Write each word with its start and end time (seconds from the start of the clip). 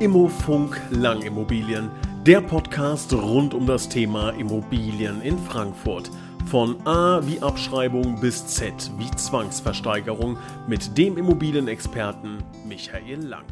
Immofunk 0.00 0.80
Langimmobilien, 0.92 1.90
der 2.24 2.40
Podcast 2.40 3.12
rund 3.12 3.52
um 3.52 3.66
das 3.66 3.86
Thema 3.86 4.30
Immobilien 4.30 5.20
in 5.20 5.38
Frankfurt. 5.38 6.10
Von 6.46 6.76
A 6.86 7.20
wie 7.26 7.38
Abschreibung 7.42 8.18
bis 8.18 8.46
Z 8.46 8.72
wie 8.96 9.10
Zwangsversteigerung 9.10 10.38
mit 10.66 10.96
dem 10.96 11.18
Immobilienexperten 11.18 12.38
Michael 12.66 13.26
Lang. 13.26 13.44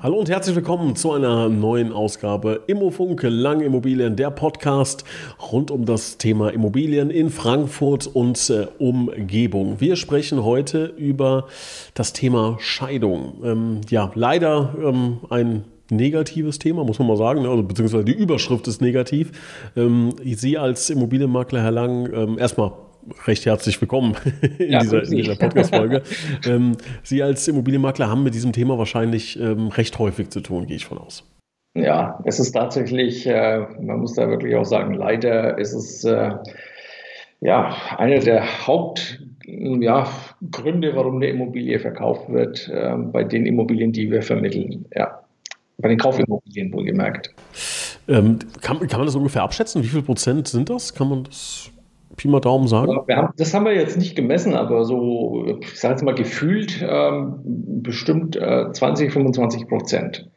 Hallo 0.00 0.16
und 0.16 0.30
herzlich 0.30 0.56
willkommen 0.56 0.96
zu 0.96 1.12
einer 1.12 1.50
neuen 1.50 1.92
Ausgabe 1.92 2.62
Immofunk 2.68 3.22
Langimmobilien, 3.22 4.16
der 4.16 4.30
Podcast 4.30 5.04
rund 5.52 5.70
um 5.70 5.84
das 5.84 6.16
Thema 6.16 6.48
Immobilien 6.48 7.10
in 7.10 7.28
Frankfurt 7.28 8.06
und 8.06 8.48
äh, 8.48 8.66
Umgebung. 8.78 9.78
Wir 9.78 9.96
sprechen 9.96 10.42
heute 10.42 10.86
über 10.86 11.48
das 11.92 12.14
Thema 12.14 12.56
Scheidung. 12.60 13.42
Ähm, 13.44 13.80
ja, 13.90 14.10
leider 14.14 14.74
ähm, 14.82 15.18
ein 15.28 15.66
negatives 15.92 16.58
Thema, 16.58 16.84
muss 16.84 16.98
man 16.98 17.08
mal 17.08 17.16
sagen, 17.16 17.42
ne? 17.42 17.48
also, 17.48 17.62
beziehungsweise 17.62 18.04
die 18.04 18.12
Überschrift 18.14 18.66
ist 18.66 18.80
negativ. 18.80 19.32
Ähm, 19.76 20.14
Sie 20.22 20.58
als 20.58 20.90
Immobilienmakler, 20.90 21.62
Herr 21.62 21.70
Lang, 21.70 22.12
ähm, 22.12 22.38
erstmal 22.38 22.72
recht 23.26 23.46
herzlich 23.46 23.80
willkommen 23.80 24.16
in, 24.58 24.72
ja, 24.72 24.80
dieser, 24.80 25.02
dieser 25.02 25.36
Podcast-Folge. 25.36 26.02
ähm, 26.46 26.76
Sie 27.02 27.22
als 27.22 27.46
Immobilienmakler 27.48 28.08
haben 28.08 28.22
mit 28.22 28.34
diesem 28.34 28.52
Thema 28.52 28.78
wahrscheinlich 28.78 29.38
ähm, 29.40 29.68
recht 29.68 29.98
häufig 29.98 30.30
zu 30.30 30.40
tun, 30.40 30.66
gehe 30.66 30.76
ich 30.76 30.86
von 30.86 30.98
aus. 30.98 31.24
Ja, 31.74 32.20
es 32.24 32.38
ist 32.38 32.52
tatsächlich, 32.52 33.26
äh, 33.26 33.60
man 33.80 34.00
muss 34.00 34.14
da 34.14 34.28
wirklich 34.28 34.54
auch 34.56 34.64
sagen, 34.64 34.92
leider 34.94 35.58
ist 35.58 35.72
es 35.72 36.04
äh, 36.04 36.32
ja 37.40 37.74
einer 37.96 38.18
der 38.18 38.66
Hauptgründe, 38.66 39.86
ja, 39.86 40.06
warum 40.94 41.16
eine 41.16 41.28
Immobilie 41.28 41.78
verkauft 41.78 42.30
wird, 42.30 42.68
äh, 42.68 42.94
bei 42.96 43.24
den 43.24 43.46
Immobilien, 43.46 43.92
die 43.92 44.10
wir 44.10 44.22
vermitteln. 44.22 44.84
Ja. 44.94 45.21
Bei 45.82 45.88
den 45.88 45.98
Kaufimmobilien 45.98 46.72
wohlgemerkt. 46.72 47.34
Ähm, 48.08 48.38
kann, 48.60 48.78
kann 48.80 49.00
man 49.00 49.06
das 49.06 49.14
ungefähr 49.14 49.42
abschätzen? 49.42 49.82
Wie 49.82 49.88
viel 49.88 50.02
Prozent 50.02 50.48
sind 50.48 50.70
das? 50.70 50.94
Kann 50.94 51.08
man 51.08 51.24
das 51.24 51.70
Pi 52.16 52.28
mal 52.28 52.40
Daumen 52.40 52.68
sagen? 52.68 52.92
Haben, 53.10 53.32
das 53.36 53.52
haben 53.54 53.64
wir 53.64 53.74
jetzt 53.74 53.98
nicht 53.98 54.16
gemessen, 54.16 54.54
aber 54.54 54.84
so, 54.84 55.58
ich 55.60 55.78
sage 55.78 55.94
jetzt 55.94 56.04
mal 56.04 56.14
gefühlt, 56.14 56.84
ähm, 56.86 57.40
bestimmt 57.82 58.36
äh, 58.36 58.70
20, 58.72 59.12
25 59.12 59.68
Prozent. 59.68 60.28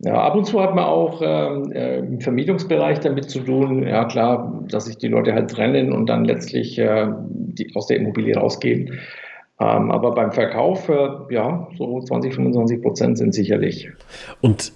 Ja, 0.00 0.14
ab 0.14 0.34
und 0.34 0.44
zu 0.44 0.60
hat 0.60 0.74
man 0.74 0.84
auch 0.84 1.22
ähm, 1.24 1.72
äh, 1.72 1.98
im 1.98 2.20
Vermietungsbereich 2.20 3.00
damit 3.00 3.30
zu 3.30 3.40
tun. 3.40 3.86
Ja, 3.86 4.04
klar, 4.04 4.62
dass 4.68 4.86
sich 4.86 4.98
die 4.98 5.08
Leute 5.08 5.32
halt 5.32 5.50
trennen 5.50 5.92
und 5.92 6.08
dann 6.08 6.24
letztlich 6.24 6.78
äh, 6.78 7.06
die, 7.30 7.74
aus 7.74 7.86
der 7.86 7.98
Immobilie 7.98 8.36
rausgehen. 8.36 8.98
Ähm, 9.60 9.90
aber 9.92 10.12
beim 10.12 10.32
Verkauf, 10.32 10.88
äh, 10.88 11.08
ja, 11.30 11.68
so 11.78 12.00
20, 12.00 12.34
25 12.34 12.82
Prozent 12.82 13.18
sind 13.18 13.34
sicherlich. 13.34 13.88
Und 14.40 14.72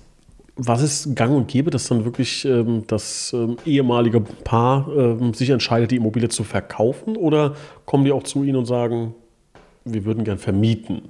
was 0.58 0.82
ist 0.82 1.14
gang 1.14 1.34
und 1.34 1.48
gäbe, 1.48 1.70
dass 1.70 1.88
dann 1.88 2.04
wirklich 2.04 2.44
ähm, 2.44 2.82
das 2.88 3.32
ähm, 3.32 3.56
ehemalige 3.64 4.20
Paar 4.20 4.88
ähm, 4.94 5.32
sich 5.32 5.50
entscheidet, 5.50 5.92
die 5.92 5.96
Immobilie 5.96 6.28
zu 6.28 6.44
verkaufen? 6.44 7.16
Oder 7.16 7.54
kommen 7.86 8.04
die 8.04 8.12
auch 8.12 8.24
zu 8.24 8.42
Ihnen 8.42 8.56
und 8.56 8.66
sagen, 8.66 9.14
wir 9.84 10.04
würden 10.04 10.24
gern 10.24 10.38
vermieten? 10.38 11.02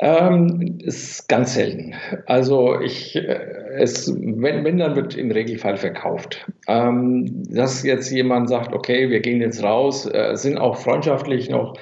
Ähm, 0.00 0.78
ist 0.80 1.28
ganz 1.28 1.54
selten. 1.54 1.94
Also 2.26 2.78
ich, 2.80 3.16
äh, 3.16 3.40
es, 3.78 4.14
wenn, 4.14 4.64
wenn, 4.64 4.78
dann 4.78 4.94
wird 4.94 5.16
im 5.16 5.30
Regelfall 5.30 5.76
verkauft. 5.76 6.46
Ähm, 6.68 7.42
dass 7.50 7.82
jetzt 7.82 8.12
jemand 8.12 8.48
sagt, 8.48 8.74
okay, 8.74 9.10
wir 9.10 9.20
gehen 9.20 9.40
jetzt 9.40 9.62
raus, 9.62 10.06
äh, 10.06 10.36
sind 10.36 10.58
auch 10.58 10.76
freundschaftlich 10.76 11.50
noch 11.50 11.74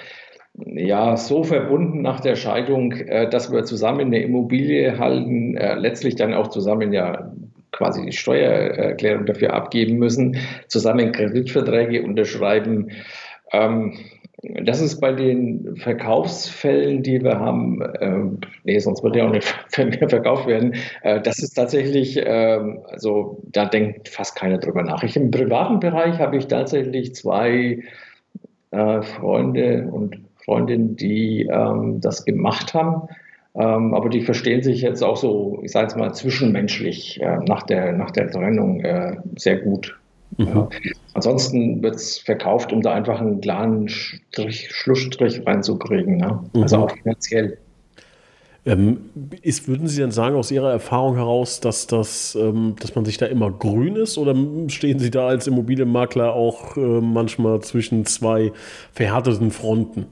ja, 0.65 1.17
so 1.17 1.43
verbunden 1.45 2.03
nach 2.03 2.21
der 2.21 2.37
Scheidung, 2.37 2.93
äh, 2.93 3.29
dass 3.29 3.53
wir 3.53 3.65
zusammen 3.65 4.07
eine 4.07 4.23
Immobilie 4.23 4.99
halten, 4.99 5.57
äh, 5.57 5.75
letztlich 5.75 6.17
dann 6.17 6.35
auch 6.35 6.49
zusammen 6.49 6.93
ja 6.93 7.33
quasi 7.73 8.07
die 8.07 8.13
Steuererklärung 8.13 9.27
dafür 9.27 9.53
abgeben 9.53 9.99
müssen, 9.99 10.39
zusammen 10.69 11.13
Kreditverträge 11.13 12.03
unterschreiben. 12.03 12.91
Ähm, 13.53 13.99
das 14.63 14.81
ist 14.81 15.01
bei 15.01 15.13
den 15.13 15.77
Verkaufsfällen, 15.77 17.03
die 17.03 17.23
wir 17.23 17.39
haben, 17.39 17.83
äh, 17.83 18.47
nee, 18.65 18.79
sonst 18.79 19.03
würde 19.03 19.19
ja 19.19 19.27
auch 19.27 19.33
nicht 19.33 19.55
mehr 19.79 20.09
verkauft 20.09 20.47
werden. 20.47 20.75
Äh, 21.03 21.21
das 21.21 21.39
ist 21.39 21.55
tatsächlich, 21.55 22.17
äh, 22.17 22.61
also 22.89 23.43
da 23.45 23.67
denkt 23.67 24.09
fast 24.09 24.37
keiner 24.37 24.59
drüber 24.59 24.83
nach. 24.83 25.03
Ich, 25.03 25.17
Im 25.17 25.31
privaten 25.31 25.81
Bereich 25.81 26.19
habe 26.19 26.37
ich 26.37 26.47
tatsächlich 26.47 27.15
zwei 27.15 27.83
äh, 28.71 29.03
Freunde 29.03 29.89
und 29.91 30.26
Freundinnen, 30.47 30.97
die 30.97 31.47
ähm, 31.53 32.01
das 32.01 32.25
gemacht 32.25 32.73
haben. 32.73 33.09
Ähm, 33.55 33.95
aber 33.95 34.09
die 34.09 34.23
verstehen 34.23 34.63
sich 34.63 34.81
jetzt 34.81 35.03
auch 35.03 35.17
so, 35.17 35.61
ich 35.63 35.73
sage 35.73 35.89
jetzt 35.89 35.97
mal, 35.97 36.15
zwischenmenschlich 36.15 37.21
äh, 37.21 37.39
nach, 37.47 37.65
der, 37.65 37.93
nach 37.93 38.11
der 38.11 38.31
Trennung 38.31 38.81
äh, 38.81 39.17
sehr 39.37 39.59
gut. 39.59 39.99
Mhm. 40.39 40.47
Ja. 40.47 40.69
Ansonsten 41.15 41.83
wird 41.83 41.97
es 41.97 42.19
verkauft, 42.19 42.73
um 42.73 42.83
da 42.83 42.95
einfach 42.95 43.21
einen 43.21 43.41
klaren 43.41 43.89
Strich, 43.89 44.71
Schlussstrich 44.71 45.47
reinzukriegen. 45.47 46.19
Ne? 46.19 46.41
Also 46.55 46.77
mhm. 46.77 46.83
auch 46.83 46.91
finanziell. 46.91 47.59
Ähm, 48.67 49.11
ist, 49.43 49.69
würden 49.69 49.87
Sie 49.87 50.01
denn 50.01 50.11
sagen, 50.11 50.35
aus 50.35 50.51
Ihrer 50.51 50.73
Erfahrung 50.73 51.15
heraus, 51.15 51.61
dass, 51.61 51.87
das, 51.87 52.35
ähm, 52.35 52.75
dass 52.81 52.95
man 52.95 53.05
sich 53.05 53.17
da 53.17 53.27
immer 53.27 53.51
grün 53.51 53.95
ist 53.95 54.19
oder 54.19 54.35
stehen 54.69 54.99
Sie 54.99 55.11
da 55.11 55.29
als 55.29 55.47
Immobilienmakler 55.47 56.35
auch 56.35 56.77
äh, 56.77 56.81
manchmal 56.81 57.61
zwischen 57.61 58.05
zwei 58.05 58.53
verhärteten 58.93 59.53
Fronten? 59.53 60.07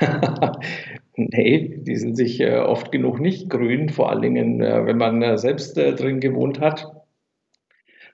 nee, 1.16 1.76
die 1.78 1.96
sind 1.96 2.16
sich 2.16 2.40
äh, 2.40 2.58
oft 2.58 2.92
genug 2.92 3.20
nicht 3.20 3.50
grün, 3.50 3.88
vor 3.88 4.10
allen 4.10 4.22
Dingen, 4.22 4.60
äh, 4.60 4.86
wenn 4.86 4.96
man 4.96 5.22
äh, 5.22 5.38
selbst 5.38 5.76
drin 5.76 6.20
gewohnt 6.20 6.60
hat. 6.60 6.92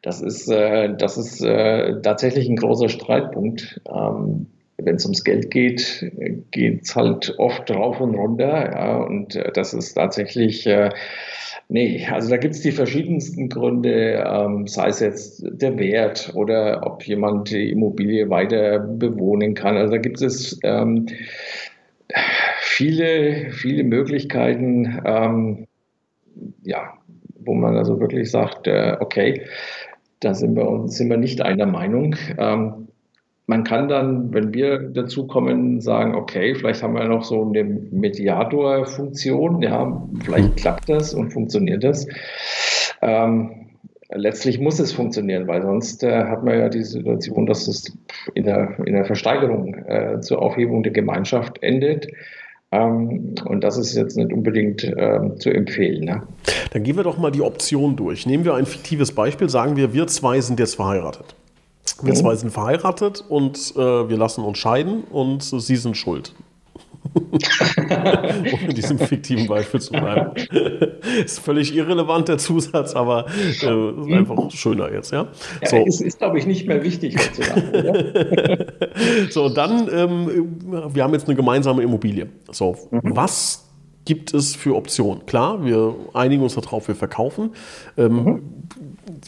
Das 0.03 0.23
ist, 0.23 0.49
das 0.49 1.19
ist 1.19 1.41
tatsächlich 1.41 2.49
ein 2.49 2.57
großer 2.57 2.89
Streitpunkt. 2.89 3.83
Ähm, 3.87 4.47
wenn 4.79 4.95
es 4.95 5.05
ums 5.05 5.25
Geld 5.25 5.51
geht, 5.51 6.11
geht 6.53 6.85
es 6.85 6.97
halt 6.97 7.35
oft 7.37 7.71
rauf 7.71 8.01
und 8.01 8.15
runter. 8.15 8.73
Ja, 8.73 8.97
und 8.97 9.39
das 9.53 9.75
ist 9.75 9.93
tatsächlich 9.93 10.67
Nee, 11.73 12.05
also 12.11 12.31
da 12.31 12.37
gibt 12.37 12.57
es 12.57 12.63
die 12.63 12.73
verschiedensten 12.73 13.49
Gründe, 13.49 14.25
ähm, 14.27 14.67
sei 14.67 14.89
es 14.89 14.99
jetzt 14.99 15.45
der 15.45 15.79
Wert 15.79 16.33
oder 16.35 16.85
ob 16.85 17.05
jemand 17.05 17.49
die 17.53 17.71
Immobilie 17.71 18.29
weiter 18.29 18.81
bewohnen 18.81 19.55
kann. 19.55 19.77
Also 19.77 19.93
da 19.93 19.99
gibt 19.99 20.21
es 20.21 20.59
ähm, 20.65 21.07
viele, 22.61 23.53
viele 23.53 23.85
Möglichkeiten, 23.85 25.01
ähm, 25.05 25.69
ja, 26.65 26.95
wo 27.39 27.55
man 27.55 27.77
also 27.77 28.01
wirklich 28.01 28.33
sagt, 28.33 28.67
äh, 28.67 28.97
okay, 28.99 29.43
da 30.19 30.35
sind 30.35 30.57
wir 30.57 30.89
sind 30.89 31.09
wir 31.09 31.19
nicht 31.19 31.41
einer 31.41 31.67
Meinung. 31.67 32.17
Ähm, 32.37 32.80
man 33.51 33.65
kann 33.65 33.89
dann, 33.89 34.33
wenn 34.33 34.55
wir 34.55 34.79
dazu 34.79 35.27
kommen, 35.27 35.81
sagen, 35.81 36.15
okay, 36.15 36.55
vielleicht 36.55 36.85
haben 36.85 36.95
wir 36.95 37.03
noch 37.05 37.25
so 37.25 37.43
eine 37.43 37.65
Mediator-Funktion, 37.65 39.61
ja, 39.61 40.09
vielleicht 40.25 40.57
klappt 40.57 40.89
das 40.89 41.13
und 41.13 41.33
funktioniert 41.33 41.83
das. 41.83 42.07
Ähm, 43.03 43.67
letztlich 44.09 44.61
muss 44.61 44.79
es 44.79 44.93
funktionieren, 44.93 45.49
weil 45.49 45.63
sonst 45.63 46.05
äh, 46.05 46.27
hat 46.27 46.45
man 46.45 46.61
ja 46.61 46.69
die 46.69 46.85
Situation, 46.85 47.47
dass 47.47 47.67
es 47.67 47.93
in 48.35 48.45
der, 48.45 48.79
in 48.87 48.93
der 48.93 49.05
Versteigerung 49.05 49.75
äh, 49.75 50.21
zur 50.21 50.41
Aufhebung 50.41 50.85
der 50.85 50.93
Gemeinschaft 50.93 51.61
endet. 51.61 52.07
Ähm, 52.71 53.35
und 53.47 53.65
das 53.65 53.77
ist 53.79 53.97
jetzt 53.97 54.17
nicht 54.17 54.33
unbedingt 54.33 54.85
äh, 54.85 55.35
zu 55.41 55.51
empfehlen. 55.51 56.05
Ne? 56.05 56.23
Dann 56.73 56.85
gehen 56.85 56.95
wir 56.95 57.03
doch 57.03 57.19
mal 57.19 57.33
die 57.33 57.43
Option 57.43 57.97
durch. 57.97 58.27
Nehmen 58.27 58.45
wir 58.45 58.55
ein 58.55 58.67
fiktives 58.67 59.11
Beispiel, 59.11 59.49
sagen 59.49 59.75
wir, 59.75 59.93
wir 59.93 60.07
zwei 60.07 60.41
sind 60.41 60.61
jetzt 60.61 60.77
verheiratet. 60.77 61.35
Wir 62.03 62.15
zwei 62.15 62.35
sind 62.35 62.51
verheiratet 62.51 63.25
und 63.29 63.75
äh, 63.77 64.09
wir 64.09 64.17
lassen 64.17 64.45
uns 64.45 64.59
scheiden 64.59 65.05
und 65.05 65.43
sie 65.43 65.77
sind 65.77 65.97
schuld. 65.97 66.35
um 67.13 68.69
in 68.69 68.75
diesem 68.75 68.99
fiktiven 68.99 69.47
Beispiel 69.47 69.81
zu 69.81 69.93
bleiben. 69.93 70.33
ist 71.25 71.41
völlig 71.41 71.75
irrelevant, 71.75 72.29
der 72.29 72.39
Zusatz, 72.39 72.95
aber 72.95 73.27
äh, 73.29 73.51
ist 73.51 73.63
mhm. 73.65 74.13
einfach 74.13 74.51
schöner 74.51 74.93
jetzt, 74.93 75.11
ja? 75.11 75.27
ja 75.63 75.69
so. 75.69 75.85
ist, 75.85 76.01
ist 76.03 76.19
glaube 76.19 76.39
ich, 76.39 76.47
nicht 76.47 76.67
mehr 76.67 76.83
wichtig 76.85 77.17
heutzutage, 77.17 78.67
so, 79.31 79.49
dann, 79.49 79.89
ähm, 79.93 80.93
wir 80.95 81.03
haben 81.03 81.15
jetzt 81.15 81.27
eine 81.27 81.37
gemeinsame 81.37 81.83
Immobilie. 81.83 82.29
So, 82.51 82.77
mhm. 82.91 83.01
was 83.03 83.70
gibt 84.05 84.35
es 84.35 84.57
für 84.57 84.75
Optionen? 84.77 85.27
Klar, 85.27 85.65
wir 85.65 85.95
einigen 86.15 86.43
uns 86.43 86.55
darauf, 86.55 86.89
wir 86.89 86.95
verkaufen. 86.95 87.53
Ähm, 87.97 88.25
mhm 88.25 88.43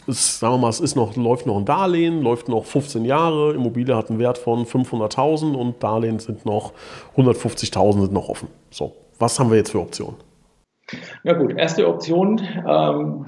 es, 0.07 0.39
sagen 0.39 0.55
wir 0.55 0.57
mal, 0.59 0.69
es 0.69 0.79
ist 0.79 0.95
noch, 0.95 1.15
läuft 1.15 1.45
noch 1.45 1.57
ein 1.57 1.65
Darlehen, 1.65 2.21
läuft 2.21 2.49
noch 2.49 2.65
15 2.65 3.05
Jahre, 3.05 3.53
Immobilie 3.53 3.95
hat 3.95 4.09
einen 4.09 4.19
Wert 4.19 4.37
von 4.37 4.65
500.000 4.65 5.55
und 5.55 5.81
Darlehen 5.81 6.19
sind 6.19 6.45
noch 6.45 6.73
150.000 7.17 8.01
sind 8.01 8.13
noch 8.13 8.29
offen. 8.29 8.47
So, 8.69 8.93
was 9.19 9.39
haben 9.39 9.49
wir 9.49 9.57
jetzt 9.57 9.71
für 9.71 9.79
Optionen? 9.79 10.15
Na 11.23 11.33
gut, 11.33 11.57
erste 11.57 11.87
Option, 11.87 12.41
ähm, 12.67 13.25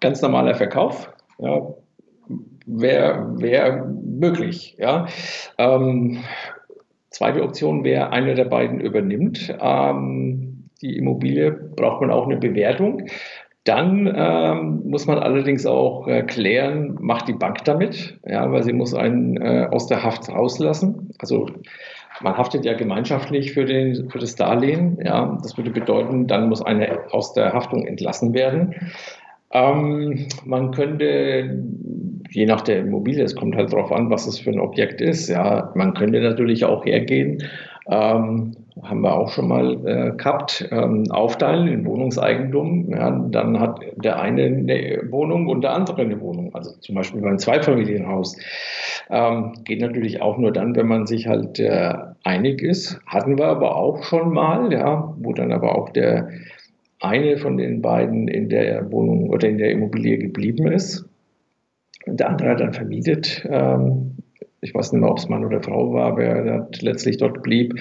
ganz 0.00 0.22
normaler 0.22 0.54
Verkauf. 0.54 1.10
Ja, 1.38 1.60
Wäre 2.64 3.40
wär 3.40 3.84
möglich. 3.84 4.76
Ja. 4.78 5.06
Ähm, 5.58 6.22
zweite 7.10 7.42
Option 7.42 7.82
wäre, 7.82 8.10
einer 8.10 8.34
der 8.34 8.44
beiden 8.44 8.80
übernimmt. 8.80 9.52
Ähm, 9.60 10.51
die 10.82 10.96
Immobilie, 10.96 11.52
braucht 11.52 12.00
man 12.00 12.10
auch 12.10 12.26
eine 12.26 12.36
Bewertung. 12.36 13.06
Dann 13.64 14.12
ähm, 14.14 14.82
muss 14.86 15.06
man 15.06 15.18
allerdings 15.18 15.66
auch 15.66 16.08
äh, 16.08 16.22
klären, 16.22 16.98
macht 17.00 17.28
die 17.28 17.32
Bank 17.32 17.64
damit, 17.64 18.18
ja, 18.26 18.50
weil 18.50 18.64
sie 18.64 18.72
muss 18.72 18.92
einen 18.92 19.36
äh, 19.36 19.68
aus 19.70 19.86
der 19.86 20.02
Haft 20.02 20.28
rauslassen. 20.28 21.10
Also 21.20 21.46
man 22.20 22.36
haftet 22.36 22.64
ja 22.64 22.74
gemeinschaftlich 22.74 23.52
für, 23.52 23.64
den, 23.64 24.10
für 24.10 24.18
das 24.18 24.34
Darlehen. 24.34 24.98
Ja, 25.04 25.38
das 25.42 25.56
würde 25.56 25.70
bedeuten, 25.70 26.26
dann 26.26 26.48
muss 26.48 26.60
einer 26.60 26.88
aus 27.12 27.34
der 27.34 27.52
Haftung 27.52 27.86
entlassen 27.86 28.34
werden. 28.34 28.74
Ähm, 29.52 30.26
man 30.44 30.72
könnte, 30.72 31.62
je 32.30 32.46
nach 32.46 32.62
der 32.62 32.80
Immobilie, 32.80 33.22
es 33.22 33.36
kommt 33.36 33.54
halt 33.54 33.72
darauf 33.72 33.92
an, 33.92 34.10
was 34.10 34.26
es 34.26 34.40
für 34.40 34.50
ein 34.50 34.60
Objekt 34.60 35.00
ist. 35.00 35.28
Ja, 35.28 35.70
man 35.76 35.94
könnte 35.94 36.20
natürlich 36.20 36.64
auch 36.64 36.84
hergehen 36.84 37.44
ähm, 37.88 38.56
haben 38.82 39.00
wir 39.02 39.16
auch 39.16 39.30
schon 39.30 39.48
mal 39.48 39.74
äh, 39.86 40.16
gehabt, 40.16 40.68
ähm, 40.72 41.04
aufteilen 41.10 41.68
in 41.68 41.86
Wohnungseigentum. 41.86 42.90
Ja, 42.90 43.10
dann 43.10 43.60
hat 43.60 43.80
der 43.96 44.20
eine 44.20 44.44
eine 44.44 45.02
Wohnung 45.10 45.46
und 45.46 45.62
der 45.62 45.74
andere 45.74 46.02
eine 46.02 46.20
Wohnung. 46.20 46.54
Also 46.54 46.72
zum 46.80 46.96
Beispiel 46.96 47.20
beim 47.20 47.38
Zweifamilienhaus. 47.38 48.36
Ähm, 49.08 49.52
geht 49.64 49.80
natürlich 49.80 50.20
auch 50.20 50.36
nur 50.36 50.52
dann, 50.52 50.74
wenn 50.74 50.88
man 50.88 51.06
sich 51.06 51.28
halt 51.28 51.60
äh, 51.60 51.94
einig 52.24 52.60
ist. 52.62 53.00
Hatten 53.06 53.38
wir 53.38 53.46
aber 53.46 53.76
auch 53.76 54.02
schon 54.02 54.32
mal, 54.32 54.72
ja, 54.72 55.14
wo 55.18 55.32
dann 55.32 55.52
aber 55.52 55.76
auch 55.76 55.90
der 55.90 56.30
eine 57.00 57.36
von 57.36 57.56
den 57.56 57.82
beiden 57.82 58.26
in 58.28 58.48
der 58.48 58.90
Wohnung 58.90 59.30
oder 59.30 59.48
in 59.48 59.58
der 59.58 59.70
Immobilie 59.70 60.18
geblieben 60.18 60.66
ist. 60.66 61.08
Der 62.06 62.28
andere 62.28 62.50
hat 62.50 62.60
dann 62.60 62.72
vermietet. 62.72 63.46
Ähm, 63.48 64.21
ich 64.62 64.74
weiß 64.74 64.92
nicht 64.92 65.00
mehr, 65.00 65.10
ob 65.10 65.18
es 65.18 65.28
Mann 65.28 65.44
oder 65.44 65.60
Frau 65.60 65.92
war, 65.92 66.16
wer 66.16 66.68
letztlich 66.80 67.16
dort 67.18 67.42
blieb. 67.42 67.74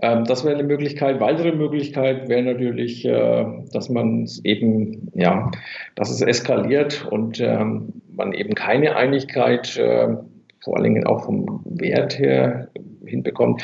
Ähm, 0.00 0.24
das 0.24 0.44
wäre 0.44 0.54
eine 0.54 0.66
Möglichkeit. 0.66 1.20
Weitere 1.20 1.52
Möglichkeit 1.52 2.28
wäre 2.28 2.42
natürlich, 2.42 3.04
äh, 3.04 3.44
dass 3.72 3.90
man 3.90 4.26
eben, 4.42 5.10
ja, 5.14 5.50
dass 5.94 6.10
es 6.10 6.22
eskaliert 6.22 7.06
und 7.10 7.38
ähm, 7.40 7.92
man 8.10 8.32
eben 8.32 8.54
keine 8.54 8.96
Einigkeit, 8.96 9.76
äh, 9.76 10.08
vor 10.64 10.76
allen 10.76 10.84
Dingen 10.84 11.06
auch 11.06 11.24
vom 11.24 11.60
Wert 11.66 12.18
her 12.18 12.68
hinbekommt. 13.04 13.62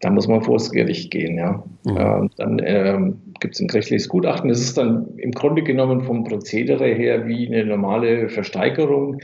Da 0.00 0.10
muss 0.10 0.28
man 0.28 0.42
vor 0.42 0.58
das 0.58 0.70
Gericht 0.70 1.10
gehen, 1.10 1.36
ja. 1.36 1.64
Mhm. 1.84 1.96
Ähm, 1.98 2.30
dann 2.36 2.62
ähm, 2.64 3.20
gibt 3.40 3.56
es 3.56 3.60
ein 3.60 3.66
gerichtliches 3.66 4.08
Gutachten. 4.08 4.48
Das 4.48 4.60
ist 4.60 4.78
dann 4.78 5.16
im 5.16 5.32
Grunde 5.32 5.64
genommen 5.64 6.02
vom 6.02 6.22
Prozedere 6.22 6.86
her 6.86 7.26
wie 7.26 7.48
eine 7.48 7.64
normale 7.64 8.28
Versteigerung 8.28 9.18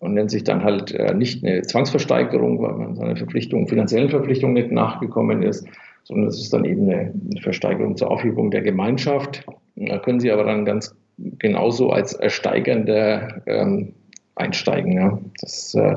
und 0.00 0.14
nennt 0.14 0.30
sich 0.30 0.44
dann 0.44 0.64
halt 0.64 0.92
äh, 0.92 1.14
nicht 1.14 1.44
eine 1.44 1.62
Zwangsversteigerung, 1.62 2.60
weil 2.60 2.74
man 2.74 2.96
seiner 2.96 3.16
Verpflichtung, 3.16 3.68
finanziellen 3.68 4.08
Verpflichtung 4.08 4.54
nicht 4.54 4.72
nachgekommen 4.72 5.42
ist, 5.42 5.66
sondern 6.04 6.28
es 6.28 6.40
ist 6.40 6.52
dann 6.52 6.64
eben 6.64 6.90
eine, 6.90 7.12
Versteigerung 7.40 7.96
zur 7.96 8.10
Aufhebung 8.10 8.50
der 8.50 8.62
Gemeinschaft. 8.62 9.46
Da 9.76 9.98
können 9.98 10.18
Sie 10.18 10.32
aber 10.32 10.44
dann 10.44 10.64
ganz 10.64 10.96
genauso 11.38 11.90
als 11.90 12.14
Ersteigender 12.14 13.42
ähm, 13.46 13.94
einsteigen. 14.34 14.92
Ja. 14.92 15.18
Das 15.40 15.74
äh, 15.74 15.94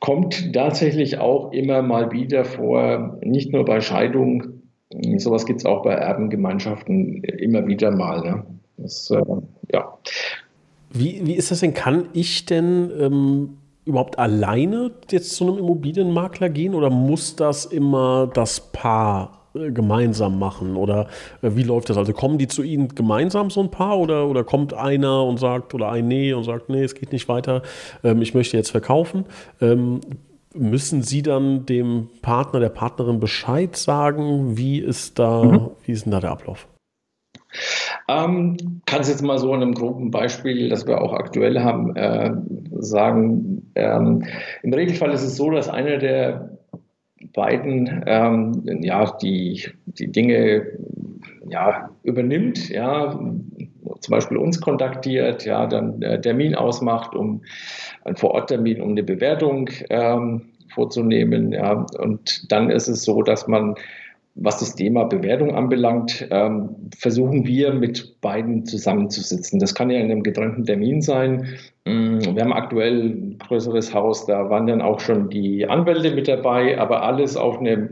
kommt 0.00 0.52
tatsächlich 0.52 1.18
auch 1.18 1.52
immer 1.52 1.80
mal 1.82 2.10
wieder 2.10 2.44
vor, 2.44 3.18
nicht 3.22 3.52
nur 3.52 3.64
bei 3.64 3.80
Scheidung, 3.80 4.62
sowas 5.16 5.46
gibt 5.46 5.60
es 5.60 5.66
auch 5.66 5.82
bei 5.82 5.94
Erbengemeinschaften 5.94 7.22
immer 7.22 7.66
wieder 7.66 7.90
mal. 7.92 8.20
Ne. 8.20 8.44
Das, 8.76 9.10
äh, 9.10 9.22
ja. 9.72 9.96
Wie, 10.92 11.22
wie 11.24 11.34
ist 11.34 11.50
das 11.50 11.60
denn? 11.60 11.74
Kann 11.74 12.08
ich 12.12 12.44
denn 12.46 12.90
ähm, 12.98 13.58
überhaupt 13.84 14.18
alleine 14.18 14.92
jetzt 15.10 15.34
zu 15.34 15.44
einem 15.44 15.58
Immobilienmakler 15.58 16.48
gehen 16.48 16.74
oder 16.74 16.90
muss 16.90 17.34
das 17.36 17.64
immer 17.64 18.30
das 18.32 18.60
Paar 18.72 19.48
äh, 19.54 19.70
gemeinsam 19.70 20.38
machen? 20.38 20.76
Oder 20.76 21.08
äh, 21.40 21.50
wie 21.54 21.62
läuft 21.62 21.90
das? 21.90 21.96
Also 21.96 22.12
kommen 22.12 22.38
die 22.38 22.48
zu 22.48 22.62
Ihnen 22.62 22.88
gemeinsam, 22.88 23.50
so 23.50 23.60
ein 23.60 23.70
Paar, 23.70 23.98
oder, 23.98 24.28
oder 24.28 24.44
kommt 24.44 24.74
einer 24.74 25.24
und 25.24 25.38
sagt, 25.38 25.74
oder 25.74 25.90
ein 25.90 26.08
Nee 26.08 26.32
und 26.32 26.44
sagt, 26.44 26.68
nee, 26.68 26.84
es 26.84 26.94
geht 26.94 27.12
nicht 27.12 27.28
weiter, 27.28 27.62
ähm, 28.04 28.22
ich 28.22 28.34
möchte 28.34 28.56
jetzt 28.56 28.70
verkaufen? 28.70 29.24
Ähm, 29.60 30.00
müssen 30.54 31.02
Sie 31.02 31.22
dann 31.22 31.66
dem 31.66 32.08
Partner, 32.20 32.60
der 32.60 32.68
Partnerin 32.68 33.20
Bescheid 33.20 33.76
sagen? 33.76 34.56
Wie 34.56 34.78
ist 34.78 35.18
da, 35.18 35.42
mhm. 35.42 35.70
wie 35.84 35.92
ist 35.92 36.04
denn 36.04 36.12
da 36.12 36.20
der 36.20 36.30
Ablauf? 36.30 36.68
Ähm, 38.08 38.56
kann 38.86 39.00
es 39.00 39.08
jetzt 39.08 39.22
mal 39.22 39.38
so 39.38 39.54
in 39.54 39.62
einem 39.62 39.74
groben 39.74 40.10
Beispiel, 40.10 40.68
das 40.68 40.86
wir 40.86 41.00
auch 41.00 41.12
aktuell 41.12 41.60
haben, 41.60 41.94
äh, 41.96 42.30
sagen. 42.78 43.70
Ähm, 43.74 44.24
Im 44.62 44.72
Regelfall 44.72 45.12
ist 45.12 45.22
es 45.22 45.36
so, 45.36 45.50
dass 45.50 45.68
einer 45.68 45.98
der 45.98 46.58
beiden 47.34 48.02
ähm, 48.06 48.62
ja, 48.82 49.16
die, 49.22 49.68
die 49.86 50.10
Dinge 50.10 50.66
ja, 51.48 51.90
übernimmt, 52.02 52.68
ja, 52.70 53.18
zum 54.00 54.10
Beispiel 54.10 54.36
uns 54.36 54.60
kontaktiert, 54.60 55.44
ja, 55.44 55.66
dann 55.66 56.02
äh, 56.02 56.20
Termin 56.20 56.54
ausmacht, 56.54 57.14
um 57.14 57.42
einen 58.04 58.16
Vororttermin, 58.16 58.80
um 58.80 58.90
eine 58.90 59.02
Bewertung 59.02 59.70
ähm, 59.90 60.42
vorzunehmen. 60.74 61.52
Ja, 61.52 61.86
und 61.98 62.50
dann 62.50 62.70
ist 62.70 62.88
es 62.88 63.04
so, 63.04 63.22
dass 63.22 63.46
man 63.46 63.76
was 64.34 64.58
das 64.58 64.74
Thema 64.74 65.04
Bewertung 65.04 65.54
anbelangt, 65.54 66.26
ähm, 66.30 66.70
versuchen 66.96 67.46
wir 67.46 67.74
mit 67.74 68.20
beiden 68.20 68.64
zusammenzusitzen. 68.64 69.58
Das 69.58 69.74
kann 69.74 69.90
ja 69.90 69.98
in 69.98 70.10
einem 70.10 70.22
getrennten 70.22 70.64
Termin 70.64 71.02
sein. 71.02 71.58
Mm, 71.84 72.20
wir 72.34 72.42
haben 72.42 72.52
aktuell 72.52 73.10
ein 73.10 73.38
größeres 73.38 73.92
Haus, 73.92 74.24
da 74.26 74.48
waren 74.48 74.66
dann 74.66 74.80
auch 74.80 75.00
schon 75.00 75.28
die 75.28 75.66
Anwälte 75.66 76.14
mit 76.14 76.28
dabei, 76.28 76.78
aber 76.78 77.02
alles 77.02 77.36
auf 77.36 77.58
einem, 77.58 77.90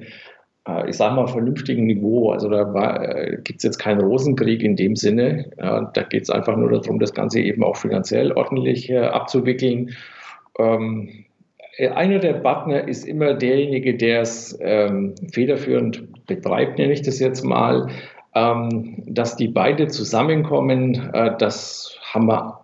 äh, 0.66 0.88
ich 0.88 0.96
sage 0.96 1.14
mal, 1.14 1.26
vernünftigen 1.26 1.84
Niveau. 1.84 2.30
Also 2.30 2.48
da 2.48 3.02
äh, 3.02 3.36
gibt 3.44 3.58
es 3.58 3.64
jetzt 3.64 3.78
keinen 3.78 4.00
Rosenkrieg 4.00 4.62
in 4.62 4.76
dem 4.76 4.96
Sinne. 4.96 5.50
da 5.58 6.02
geht 6.08 6.22
es 6.22 6.30
einfach 6.30 6.56
nur 6.56 6.70
darum, 6.70 6.98
das 6.98 7.12
Ganze 7.12 7.40
eben 7.40 7.62
auch 7.62 7.76
finanziell 7.76 8.32
ordentlich 8.32 8.88
äh, 8.88 9.00
abzuwickeln. 9.00 9.90
Ähm, 10.58 11.26
einer 11.88 12.18
der 12.18 12.34
Partner 12.34 12.86
ist 12.86 13.06
immer 13.06 13.34
derjenige, 13.34 13.96
der 13.96 14.22
es 14.22 14.58
ähm, 14.60 15.14
federführend 15.32 16.26
betreibt, 16.26 16.78
nenne 16.78 16.92
ich 16.92 17.02
das 17.02 17.18
jetzt 17.20 17.44
mal. 17.44 17.88
Ähm, 18.34 19.02
dass 19.06 19.36
die 19.36 19.48
beide 19.48 19.88
zusammenkommen, 19.88 21.10
äh, 21.12 21.36
das 21.38 21.98
haben 22.12 22.26
wir, 22.26 22.60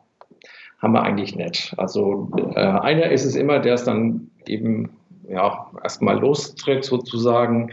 haben 0.79 0.93
wir 0.93 1.03
eigentlich 1.03 1.35
nicht. 1.35 1.75
Also 1.77 2.31
äh, 2.55 2.61
einer 2.61 3.11
ist 3.11 3.25
es 3.25 3.35
immer, 3.35 3.59
der 3.59 3.75
es 3.75 3.85
dann 3.85 4.31
eben 4.47 4.91
ja, 5.29 5.67
erstmal 5.83 6.21
lostritt 6.21 6.85
sozusagen. 6.85 7.73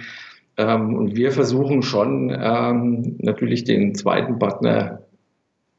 Ähm, 0.57 0.95
und 0.95 1.15
wir 1.15 1.31
versuchen 1.31 1.83
schon 1.83 2.35
ähm, 2.35 3.17
natürlich 3.19 3.63
den 3.63 3.93
zweiten 3.95 4.39
Partner 4.39 5.01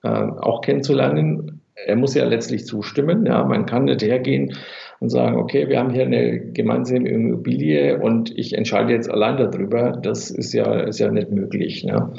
äh, 0.03 0.09
auch 0.09 0.61
kennenzulernen. 0.61 1.61
Er 1.75 1.97
muss 1.97 2.15
ja 2.15 2.25
letztlich 2.25 2.67
zustimmen. 2.67 3.27
Ja, 3.27 3.45
man 3.45 3.67
kann 3.67 3.85
nicht 3.85 4.03
hergehen 4.03 4.55
und 5.01 5.11
sagen, 5.11 5.37
okay, 5.37 5.69
wir 5.69 5.79
haben 5.79 5.91
hier 5.91 6.05
eine 6.05 6.39
gemeinsame 6.39 7.09
Immobilie 7.09 8.01
und 8.01 8.37
ich 8.37 8.57
entscheide 8.57 8.93
jetzt 8.93 9.11
allein 9.11 9.37
darüber, 9.37 9.93
das 9.93 10.31
ist 10.31 10.53
ja, 10.53 10.81
ist 10.81 10.99
ja 10.99 11.11
nicht 11.11 11.31
möglich. 11.31 11.85
Ne? 11.85 12.13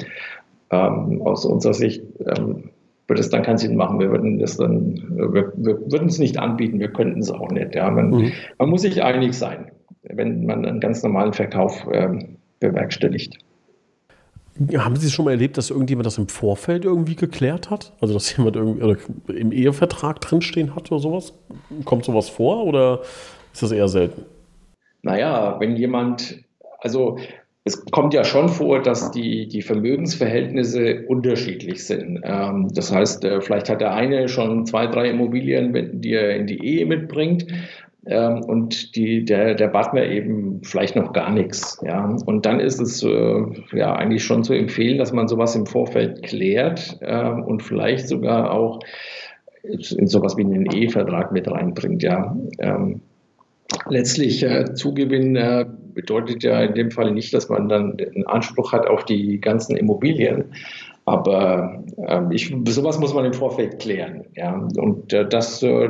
Ähm, 0.71 1.21
aus 1.21 1.45
unserer 1.45 1.73
Sicht 1.73 2.03
ähm, 2.19 2.71
würde 3.07 3.21
es 3.21 3.29
dann 3.29 3.43
keinen 3.43 3.57
Sinn 3.57 3.75
machen. 3.75 3.99
Wir 3.99 4.11
würden 4.11 4.39
das 4.39 4.57
dann, 4.57 4.95
wir, 5.15 5.53
wir 5.55 5.91
würden 5.91 6.07
es 6.07 6.19
nicht 6.19 6.39
anbieten, 6.39 6.79
wir 6.79 6.89
könnten 6.89 7.19
es 7.19 7.31
auch 7.31 7.49
nicht. 7.49 7.75
Ja? 7.75 7.89
Man, 7.91 8.09
mhm. 8.09 8.31
man 8.57 8.69
muss 8.69 8.81
sich 8.81 9.03
einig 9.03 9.33
sein, 9.33 9.71
wenn 10.03 10.45
man 10.45 10.65
einen 10.65 10.79
ganz 10.79 11.03
normalen 11.03 11.33
Verkauf 11.33 11.87
ähm, 11.91 12.37
bewerkstelligt. 12.59 13.37
Haben 14.77 14.95
Sie 14.95 15.11
schon 15.11 15.25
mal 15.25 15.31
erlebt, 15.31 15.57
dass 15.57 15.69
irgendjemand 15.69 16.05
das 16.05 16.17
im 16.17 16.29
Vorfeld 16.29 16.85
irgendwie 16.85 17.15
geklärt 17.15 17.69
hat? 17.69 17.93
Also, 17.99 18.13
dass 18.13 18.35
jemand 18.37 18.55
irgendwie 18.55 19.33
im 19.33 19.51
Ehevertrag 19.51 20.21
drinstehen 20.21 20.75
hat 20.75 20.91
oder 20.91 21.01
sowas? 21.01 21.33
Kommt 21.83 22.05
sowas 22.05 22.29
vor 22.29 22.65
oder 22.65 23.01
ist 23.53 23.63
das 23.63 23.71
eher 23.71 23.89
selten? 23.89 24.23
Naja, 25.01 25.57
wenn 25.59 25.75
jemand, 25.75 26.39
also 26.79 27.17
es 27.65 27.83
kommt 27.85 28.13
ja 28.13 28.23
schon 28.23 28.47
vor, 28.47 28.81
dass 28.81 29.11
die, 29.11 29.47
die 29.47 29.61
Vermögensverhältnisse 29.61 31.03
unterschiedlich 31.07 31.83
sind. 31.83 32.21
Ähm, 32.23 32.69
das 32.73 32.93
heißt, 32.93 33.25
äh, 33.25 33.41
vielleicht 33.41 33.69
hat 33.69 33.81
der 33.81 33.93
eine 33.93 34.29
schon 34.29 34.65
zwei, 34.65 34.87
drei 34.87 35.09
Immobilien, 35.09 35.99
die 35.99 36.13
er 36.13 36.35
in 36.35 36.47
die 36.47 36.63
Ehe 36.63 36.85
mitbringt 36.85 37.47
ähm, 38.05 38.43
und 38.43 38.95
die, 38.95 39.25
der, 39.25 39.55
der 39.55 39.67
Partner 39.69 40.03
eben 40.03 40.61
vielleicht 40.63 40.95
noch 40.95 41.13
gar 41.13 41.31
nichts. 41.31 41.79
Ja. 41.85 42.15
Und 42.25 42.45
dann 42.45 42.59
ist 42.59 42.79
es 42.79 43.03
äh, 43.03 43.43
ja 43.73 43.95
eigentlich 43.95 44.23
schon 44.23 44.43
zu 44.43 44.53
empfehlen, 44.53 44.97
dass 44.97 45.11
man 45.11 45.27
sowas 45.27 45.55
im 45.55 45.65
Vorfeld 45.65 46.23
klärt 46.23 46.97
äh, 47.01 47.29
und 47.29 47.63
vielleicht 47.63 48.07
sogar 48.07 48.51
auch 48.51 48.79
in 49.63 50.07
sowas 50.07 50.37
wie 50.37 50.43
einen 50.43 50.67
Ehevertrag 50.67 51.31
mit 51.31 51.49
reinbringt. 51.49 52.03
Ja. 52.03 52.35
Ähm, 52.59 53.01
letztlich 53.89 54.43
äh, 54.43 54.73
Zugewinn 54.75 55.35
äh, 55.35 55.65
bedeutet 55.93 56.43
ja 56.43 56.61
in 56.61 56.75
dem 56.75 56.91
Fall 56.91 57.11
nicht, 57.11 57.33
dass 57.33 57.49
man 57.49 57.67
dann 57.67 57.97
einen 57.99 58.27
Anspruch 58.27 58.73
hat 58.73 58.87
auf 58.87 59.05
die 59.05 59.39
ganzen 59.39 59.75
Immobilien, 59.75 60.45
aber 61.05 61.83
äh, 61.97 62.21
ich, 62.31 62.53
sowas 62.67 62.99
muss 62.99 63.13
man 63.13 63.25
im 63.25 63.33
Vorfeld 63.33 63.79
klären. 63.79 64.25
Ja. 64.35 64.67
Und 64.77 65.13
äh, 65.13 65.27
das, 65.27 65.61
äh, 65.63 65.89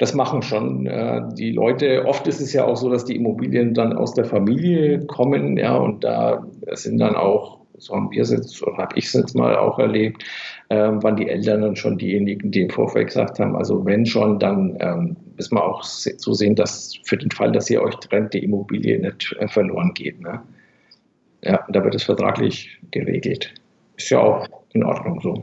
das 0.00 0.14
machen 0.14 0.42
schon 0.42 0.86
äh, 0.86 1.20
die 1.34 1.52
Leute. 1.52 2.06
Oft 2.06 2.26
ist 2.26 2.40
es 2.40 2.52
ja 2.52 2.64
auch 2.64 2.76
so, 2.76 2.88
dass 2.88 3.04
die 3.04 3.16
Immobilien 3.16 3.74
dann 3.74 3.92
aus 3.92 4.14
der 4.14 4.24
Familie 4.24 5.06
kommen, 5.06 5.56
ja, 5.56 5.76
und 5.76 6.02
da 6.02 6.44
sind 6.72 6.98
dann 6.98 7.14
auch 7.14 7.60
so 7.80 7.94
haben 7.94 8.10
wir 8.10 8.22
es 8.22 8.30
jetzt, 8.30 8.62
oder 8.62 8.76
habe 8.76 8.98
ich 8.98 9.06
es 9.06 9.14
jetzt 9.14 9.34
mal 9.34 9.56
auch 9.56 9.78
erlebt, 9.78 10.24
ähm, 10.68 11.02
waren 11.02 11.16
die 11.16 11.28
Eltern 11.28 11.62
dann 11.62 11.76
schon 11.76 11.98
diejenigen, 11.98 12.50
die 12.50 12.62
im 12.62 12.70
Vorfeld 12.70 13.08
gesagt 13.08 13.38
haben, 13.38 13.56
also 13.56 13.84
wenn 13.84 14.06
schon, 14.06 14.38
dann 14.38 14.76
ähm, 14.80 15.16
müssen 15.36 15.56
wir 15.56 15.64
auch 15.64 15.82
so 15.82 16.32
sehen, 16.34 16.54
dass 16.54 16.94
für 17.04 17.16
den 17.16 17.30
Fall, 17.30 17.52
dass 17.52 17.70
ihr 17.70 17.82
euch 17.82 17.96
trennt, 17.96 18.34
die 18.34 18.44
Immobilie 18.44 18.98
nicht 19.00 19.34
äh, 19.38 19.48
verloren 19.48 19.92
geht. 19.94 20.20
Ne? 20.20 20.40
Ja, 21.42 21.64
da 21.70 21.82
wird 21.82 21.94
es 21.94 22.02
vertraglich 22.02 22.78
geregelt. 22.90 23.54
Ist 23.96 24.10
ja 24.10 24.20
auch 24.20 24.46
in 24.72 24.84
Ordnung 24.84 25.20
so. 25.22 25.42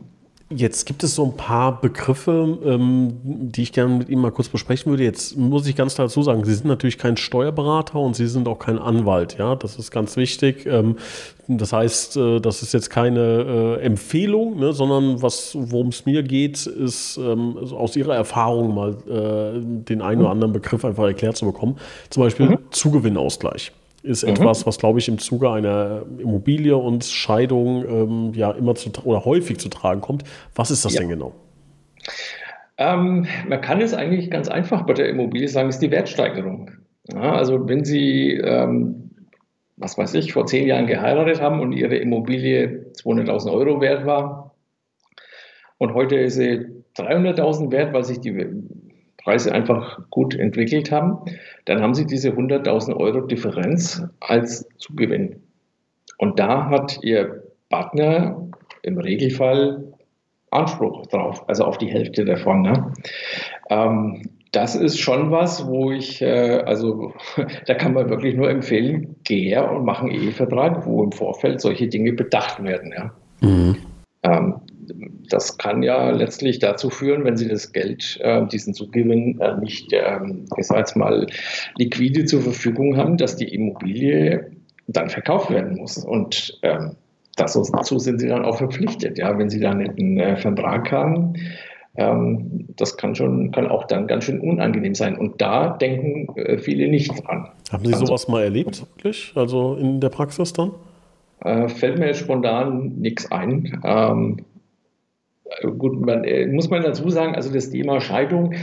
Jetzt 0.50 0.86
gibt 0.86 1.04
es 1.04 1.14
so 1.14 1.26
ein 1.26 1.36
paar 1.36 1.82
Begriffe, 1.82 2.58
ähm, 2.64 3.18
die 3.24 3.64
ich 3.64 3.74
gerne 3.74 3.98
mit 3.98 4.08
Ihnen 4.08 4.22
mal 4.22 4.32
kurz 4.32 4.48
besprechen 4.48 4.90
würde. 4.90 5.04
Jetzt 5.04 5.36
muss 5.36 5.68
ich 5.68 5.76
ganz 5.76 5.96
klar 5.96 6.08
dazu 6.08 6.24
sagen, 6.24 6.46
Sie 6.46 6.54
sind 6.54 6.68
natürlich 6.68 6.98
kein 6.98 7.18
Steuerberater 7.18 8.00
und 8.00 8.16
Sie 8.16 8.28
sind 8.28 8.48
auch 8.48 8.58
kein 8.58 8.80
Anwalt. 8.80 9.38
Ja, 9.38 9.56
das 9.56 9.76
ist 9.76 9.92
ganz 9.92 10.16
wichtig. 10.16 10.66
Ähm, 10.66 10.96
das 11.50 11.74
heißt, 11.74 12.16
äh, 12.16 12.40
das 12.40 12.62
ist 12.64 12.74
jetzt 12.74 12.90
keine 12.90 13.80
äh, 13.80 13.82
Empfehlung, 13.82 14.58
ne, 14.58 14.72
sondern 14.72 15.22
worum 15.22 15.90
es 15.90 16.06
mir 16.06 16.24
geht, 16.24 16.66
ist 16.66 17.18
ähm, 17.18 17.58
aus 17.58 17.98
Ihrer 17.98 18.16
Erfahrung 18.16 18.74
mal 18.74 18.96
äh, 19.06 19.60
den 19.62 20.02
einen 20.02 20.22
oder 20.22 20.30
anderen 20.30 20.54
Begriff 20.54 20.86
einfach 20.86 21.04
erklärt 21.04 21.36
zu 21.36 21.46
bekommen. 21.46 21.76
Zum 22.10 22.24
Beispiel 22.24 22.52
mhm. 22.52 22.60
Zugewinnausgleich 22.72 23.74
ist 24.04 24.24
mhm. 24.24 24.32
etwas, 24.32 24.66
was, 24.66 24.78
glaube 24.78 25.00
ich, 25.00 25.08
im 25.08 25.18
Zuge 25.18 25.50
einer 25.50 26.04
Immobilie 26.20 26.76
und 26.76 27.04
Scheidung 27.04 27.86
ähm, 27.86 28.34
ja 28.34 28.52
immer 28.52 28.76
zu 28.76 28.90
oder 29.04 29.26
häufig 29.26 29.60
zu 29.60 29.70
tragen 29.70 30.02
kommt. 30.02 30.24
Was 30.56 30.72
ist 30.72 30.86
das 30.86 30.94
ja. 30.94 31.02
denn 31.02 31.10
genau? 31.10 31.34
Ähm, 32.78 33.26
man 33.48 33.62
kann 33.62 33.82
es 33.82 33.94
eigentlich 33.94 34.30
ganz 34.30 34.48
einfach 34.48 34.86
bei 34.86 34.94
der 34.94 35.10
Immobilie 35.10 35.48
sagen, 35.48 35.70
ist 35.70 35.80
die 35.80 35.92
Wertsteigerung. 35.92 36.72
Ja, 37.12 37.34
also 37.34 37.68
wenn 37.68 37.86
Sie, 37.86 38.34
ähm, 38.34 39.12
was 39.78 39.98
weiß 39.98 40.14
ich, 40.16 40.34
vor 40.34 40.46
zehn 40.46 40.68
Jahren 40.68 40.88
geheiratet 40.88 41.42
haben 41.42 41.60
und 41.60 41.72
Ihre 41.72 41.96
Immobilie 41.96 42.92
200.000 42.94 43.52
Euro 43.52 43.82
wert 43.82 44.06
war 44.06 44.48
und 45.78 45.94
heute 45.94 46.16
ist 46.16 46.36
sie 46.36 46.66
300.000 46.98 47.72
wert, 47.72 47.94
weil 47.94 48.04
sich 48.04 48.20
die 48.20 48.36
Preise 49.28 49.52
einfach 49.52 50.00
gut 50.10 50.36
entwickelt 50.36 50.90
haben, 50.90 51.18
dann 51.66 51.82
haben 51.82 51.94
sie 51.94 52.06
diese 52.06 52.30
100.000 52.30 52.96
Euro 52.96 53.20
Differenz 53.20 54.02
als 54.22 54.66
Zugewinn. 54.78 55.42
Und 56.18 56.40
da 56.40 56.70
hat 56.70 57.00
ihr 57.02 57.44
Partner 57.70 58.48
im 58.84 58.98
Regelfall 58.98 59.84
Anspruch 60.52 61.08
drauf, 61.08 61.44
also 61.50 61.66
auf 61.66 61.78
die 61.78 61.88
Hälfte 61.88 62.24
davon. 62.24 62.62
Ne? 62.62 62.94
Ähm, 63.70 64.30
das 64.54 64.76
ist 64.76 64.98
schon 64.98 65.30
was, 65.30 65.68
wo 65.68 65.92
ich, 65.92 66.22
äh, 66.22 66.62
also 66.66 67.12
da 67.66 67.74
kann 67.74 67.96
man 67.96 68.10
wirklich 68.10 68.34
nur 68.34 68.50
empfehlen, 68.50 69.18
geh 69.26 69.50
her 69.50 69.70
und 69.70 69.84
mach 69.84 70.00
einen 70.00 70.12
Ehevertrag, 70.12 70.86
wo 70.86 71.04
im 71.04 71.12
Vorfeld 71.12 71.60
solche 71.60 71.90
Dinge 71.90 72.14
bedacht 72.14 72.64
werden. 72.64 72.94
Ja? 72.98 73.12
Mhm. 73.42 73.76
Ähm, 74.24 74.62
das 75.30 75.58
kann 75.58 75.84
ja 75.84 76.12
letztlich 76.12 76.60
dazu 76.60 76.90
führen, 76.90 77.24
wenn 77.24 77.38
Sie 77.38 77.48
das 77.48 77.72
Geld, 77.72 78.20
äh, 78.22 78.46
diesen 78.48 78.74
Zugewinn 78.74 79.40
äh, 79.40 79.58
nicht, 79.58 79.92
ähm, 79.94 80.46
ich 80.58 80.68
sage 80.68 80.80
jetzt 80.80 80.96
mal, 80.96 81.28
liquide 81.78 82.26
zur 82.26 82.42
Verfügung 82.42 82.98
haben, 82.98 83.18
dass 83.18 83.36
die 83.36 83.54
Immobilie 83.54 84.52
dann 84.88 85.10
verkauft 85.10 85.50
werden 85.50 85.78
muss. 85.78 85.98
Und 85.98 86.60
ähm, 86.64 86.96
dazu 87.36 87.64
sind 88.00 88.20
Sie 88.20 88.28
dann 88.28 88.46
auch 88.46 88.58
verpflichtet. 88.58 89.18
Ja, 89.18 89.38
wenn 89.38 89.50
Sie 89.50 89.60
dann 89.60 89.82
einen 89.82 90.20
äh, 90.20 90.38
Vertrag 90.38 90.92
haben, 90.92 91.34
ähm, 91.98 92.68
das 92.76 92.96
kann 92.96 93.16
schon, 93.16 93.52
kann 93.52 93.68
auch 93.68 93.86
dann 93.86 94.08
ganz 94.08 94.26
schön 94.26 94.40
unangenehm 94.40 94.96
sein. 94.96 95.18
Und 95.18 95.42
da 95.42 95.70
denken 95.70 96.36
äh, 96.38 96.58
viele 96.58 96.88
nicht 96.88 97.12
dran. 97.26 97.50
Haben 97.72 97.86
Sie 97.86 97.94
also, 97.94 98.06
sowas 98.06 98.28
mal 98.28 98.44
erlebt, 98.44 98.82
wirklich? 98.82 99.34
Also 99.36 99.76
in 99.76 100.00
der 100.00 100.10
Praxis 100.10 100.54
dann? 100.54 100.72
Äh, 101.42 101.68
fällt 101.68 102.00
mir 102.00 102.08
jetzt 102.08 102.20
spontan 102.20 102.94
nichts 103.00 103.32
ein. 103.32 103.82
Ähm, 103.84 104.46
gut, 105.78 106.00
man, 106.00 106.24
äh, 106.24 106.48
muss 106.48 106.70
man 106.70 106.84
dazu 106.84 107.10
sagen, 107.10 107.36
also 107.36 107.52
das 107.52 107.70
Thema 107.70 108.02
Scheidung, 108.02 108.54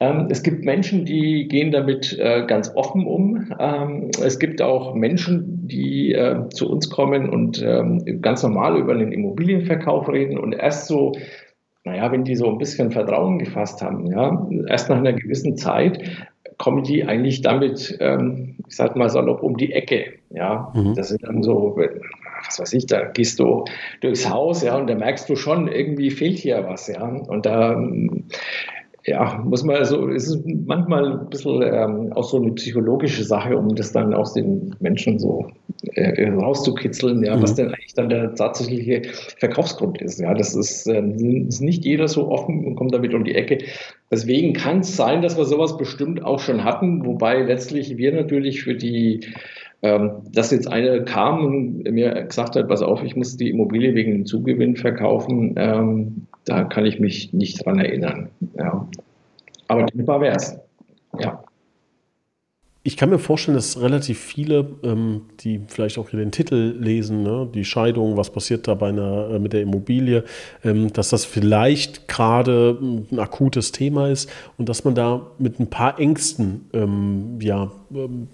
ähm, 0.00 0.28
es 0.30 0.42
gibt 0.42 0.64
Menschen, 0.64 1.04
die 1.04 1.48
gehen 1.48 1.70
damit 1.70 2.18
äh, 2.18 2.44
ganz 2.46 2.72
offen 2.74 3.06
um. 3.06 3.52
Ähm, 3.58 4.10
es 4.22 4.38
gibt 4.38 4.60
auch 4.60 4.94
Menschen, 4.94 5.66
die 5.66 6.12
äh, 6.12 6.48
zu 6.50 6.70
uns 6.70 6.90
kommen 6.90 7.28
und 7.28 7.62
ähm, 7.62 8.20
ganz 8.20 8.42
normal 8.42 8.78
über 8.78 8.94
den 8.94 9.12
Immobilienverkauf 9.12 10.08
reden 10.08 10.38
und 10.38 10.52
erst 10.52 10.88
so, 10.88 11.12
naja, 11.84 12.10
wenn 12.12 12.24
die 12.24 12.36
so 12.36 12.50
ein 12.50 12.58
bisschen 12.58 12.90
Vertrauen 12.90 13.38
gefasst 13.38 13.82
haben, 13.82 14.06
ja, 14.06 14.48
erst 14.68 14.88
nach 14.88 14.98
einer 14.98 15.12
gewissen 15.12 15.56
Zeit 15.56 16.02
kommen 16.58 16.84
die 16.84 17.04
eigentlich 17.04 17.42
damit, 17.42 17.96
ähm, 18.00 18.53
ich 18.74 18.78
sag 18.78 18.96
mal 18.96 19.08
salopp, 19.08 19.44
um 19.44 19.56
die 19.56 19.72
Ecke. 19.72 20.14
Ja, 20.30 20.72
mhm. 20.74 20.96
das 20.96 21.10
sind 21.10 21.22
dann 21.22 21.44
so, 21.44 21.76
was 21.76 22.58
weiß 22.58 22.72
ich, 22.72 22.86
da 22.86 23.04
gehst 23.04 23.38
du 23.38 23.64
durchs 24.00 24.28
Haus, 24.28 24.64
ja, 24.64 24.76
und 24.76 24.88
da 24.88 24.96
merkst 24.96 25.28
du 25.28 25.36
schon, 25.36 25.68
irgendwie 25.68 26.10
fehlt 26.10 26.38
hier 26.38 26.66
was, 26.66 26.88
ja. 26.88 27.04
Und 27.04 27.46
da 27.46 27.80
ja, 29.06 29.42
muss 29.44 29.62
man 29.64 29.84
so, 29.84 30.08
es 30.08 30.28
ist 30.28 30.42
manchmal 30.46 31.20
ein 31.20 31.28
bisschen 31.28 31.62
ähm, 31.62 32.12
auch 32.14 32.24
so 32.24 32.38
eine 32.38 32.52
psychologische 32.52 33.22
Sache, 33.22 33.56
um 33.56 33.74
das 33.74 33.92
dann 33.92 34.14
aus 34.14 34.32
den 34.32 34.74
Menschen 34.80 35.18
so 35.18 35.46
äh, 35.92 36.26
rauszukitzeln, 36.30 37.22
ja, 37.22 37.36
mhm. 37.36 37.42
was 37.42 37.54
denn 37.54 37.68
eigentlich 37.68 37.92
dann 37.94 38.08
der 38.08 38.34
tatsächliche 38.34 39.02
Verkaufsgrund 39.38 40.00
ist. 40.00 40.20
Ja, 40.20 40.32
das 40.32 40.54
ist, 40.54 40.86
äh, 40.86 41.02
ist 41.02 41.60
nicht 41.60 41.84
jeder 41.84 42.08
so 42.08 42.30
offen 42.30 42.64
und 42.64 42.76
kommt 42.76 42.94
damit 42.94 43.12
um 43.12 43.24
die 43.24 43.34
Ecke. 43.34 43.58
Deswegen 44.10 44.54
kann 44.54 44.80
es 44.80 44.96
sein, 44.96 45.20
dass 45.20 45.36
wir 45.36 45.44
sowas 45.44 45.76
bestimmt 45.76 46.24
auch 46.24 46.40
schon 46.40 46.64
hatten, 46.64 47.04
wobei 47.04 47.42
letztlich 47.42 47.98
wir 47.98 48.12
natürlich 48.12 48.62
für 48.62 48.74
die 48.74 49.20
ähm, 49.84 50.22
dass 50.32 50.50
jetzt 50.50 50.66
einer 50.66 51.00
kam 51.00 51.44
und 51.44 51.82
mir 51.82 52.24
gesagt 52.24 52.56
hat, 52.56 52.68
pass 52.68 52.80
auf, 52.80 53.02
ich 53.02 53.16
muss 53.16 53.36
die 53.36 53.50
Immobilie 53.50 53.94
wegen 53.94 54.12
dem 54.12 54.24
Zugewinn 54.24 54.76
verkaufen, 54.76 55.54
ähm, 55.58 56.26
da 56.46 56.64
kann 56.64 56.86
ich 56.86 57.00
mich 57.00 57.34
nicht 57.34 57.66
dran 57.66 57.78
erinnern. 57.78 58.30
Ja. 58.56 58.88
Aber 59.68 59.84
denkbar 59.84 60.22
wäre 60.22 60.36
es. 60.36 60.58
Ja. 61.20 61.44
Ich 62.82 62.96
kann 62.96 63.10
mir 63.10 63.18
vorstellen, 63.18 63.56
dass 63.56 63.78
relativ 63.78 64.18
viele, 64.18 64.66
ähm, 64.82 65.22
die 65.40 65.60
vielleicht 65.68 65.98
auch 65.98 66.08
hier 66.08 66.18
den 66.18 66.32
Titel 66.32 66.76
lesen, 66.78 67.22
ne, 67.22 67.46
die 67.54 67.66
Scheidung, 67.66 68.16
was 68.16 68.30
passiert 68.30 68.66
da 68.66 68.74
bei 68.74 68.88
einer, 68.88 69.32
äh, 69.34 69.38
mit 69.38 69.52
der 69.52 69.60
Immobilie, 69.60 70.24
ähm, 70.64 70.94
dass 70.94 71.10
das 71.10 71.26
vielleicht 71.26 72.08
gerade 72.08 72.78
ein 72.80 73.18
akutes 73.18 73.72
Thema 73.72 74.08
ist 74.08 74.30
und 74.56 74.70
dass 74.70 74.84
man 74.84 74.94
da 74.94 75.26
mit 75.38 75.60
ein 75.60 75.68
paar 75.68 75.98
Ängsten 75.98 76.70
ähm, 76.72 77.38
ja, 77.40 77.70
ähm, 77.94 78.28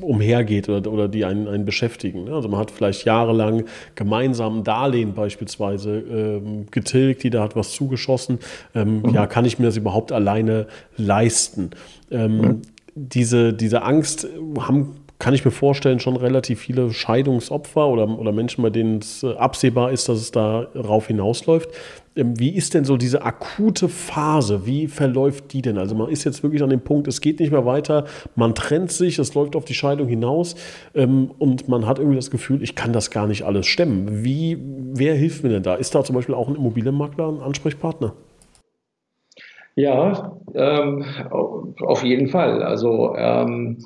umhergeht 0.00 0.68
oder, 0.68 0.90
oder 0.90 1.08
die 1.08 1.24
einen, 1.24 1.46
einen 1.48 1.64
beschäftigen. 1.64 2.28
Also 2.30 2.48
man 2.48 2.60
hat 2.60 2.70
vielleicht 2.70 3.04
jahrelang 3.04 3.64
gemeinsam 3.94 4.64
Darlehen 4.64 5.14
beispielsweise 5.14 5.98
ähm, 5.98 6.66
getilgt, 6.70 7.22
die 7.22 7.30
da 7.30 7.42
hat 7.42 7.54
was 7.54 7.72
zugeschossen. 7.72 8.38
Ähm, 8.74 9.02
mhm. 9.02 9.14
Ja, 9.14 9.26
kann 9.26 9.44
ich 9.44 9.58
mir 9.58 9.66
das 9.66 9.76
überhaupt 9.76 10.12
alleine 10.12 10.66
leisten? 10.96 11.70
Ähm, 12.10 12.36
mhm. 12.36 12.62
diese, 12.94 13.52
diese 13.52 13.82
Angst 13.82 14.26
haben 14.58 14.96
kann 15.18 15.34
ich 15.34 15.44
mir 15.44 15.50
vorstellen, 15.50 16.00
schon 16.00 16.16
relativ 16.16 16.60
viele 16.60 16.92
Scheidungsopfer 16.92 17.88
oder, 17.88 18.08
oder 18.18 18.32
Menschen, 18.32 18.62
bei 18.62 18.70
denen 18.70 18.98
es 18.98 19.22
äh, 19.22 19.34
absehbar 19.34 19.92
ist, 19.92 20.08
dass 20.08 20.18
es 20.18 20.30
darauf 20.32 21.06
hinausläuft. 21.06 21.70
Ähm, 22.16 22.38
wie 22.38 22.54
ist 22.54 22.74
denn 22.74 22.84
so 22.84 22.96
diese 22.96 23.22
akute 23.22 23.88
Phase? 23.88 24.66
Wie 24.66 24.88
verläuft 24.88 25.52
die 25.52 25.62
denn? 25.62 25.78
Also 25.78 25.94
man 25.94 26.08
ist 26.08 26.24
jetzt 26.24 26.42
wirklich 26.42 26.62
an 26.62 26.70
dem 26.70 26.80
Punkt, 26.80 27.06
es 27.08 27.20
geht 27.20 27.40
nicht 27.40 27.52
mehr 27.52 27.64
weiter, 27.64 28.04
man 28.34 28.54
trennt 28.54 28.92
sich, 28.92 29.18
es 29.18 29.34
läuft 29.34 29.56
auf 29.56 29.64
die 29.64 29.74
Scheidung 29.74 30.08
hinaus 30.08 30.56
ähm, 30.94 31.30
und 31.38 31.68
man 31.68 31.86
hat 31.86 31.98
irgendwie 31.98 32.16
das 32.16 32.30
Gefühl, 32.30 32.62
ich 32.62 32.74
kann 32.74 32.92
das 32.92 33.10
gar 33.10 33.26
nicht 33.26 33.42
alles 33.42 33.66
stemmen. 33.66 34.24
Wie, 34.24 34.58
wer 34.60 35.14
hilft 35.14 35.44
mir 35.44 35.50
denn 35.50 35.62
da? 35.62 35.74
Ist 35.74 35.94
da 35.94 36.02
zum 36.02 36.16
Beispiel 36.16 36.34
auch 36.34 36.48
ein 36.48 36.56
Immobilienmakler 36.56 37.28
ein 37.28 37.40
Ansprechpartner? 37.40 38.14
Ja, 39.76 40.38
ähm, 40.54 41.04
auf 41.80 42.04
jeden 42.04 42.28
Fall. 42.28 42.62
Also 42.62 43.16
ähm, 43.16 43.78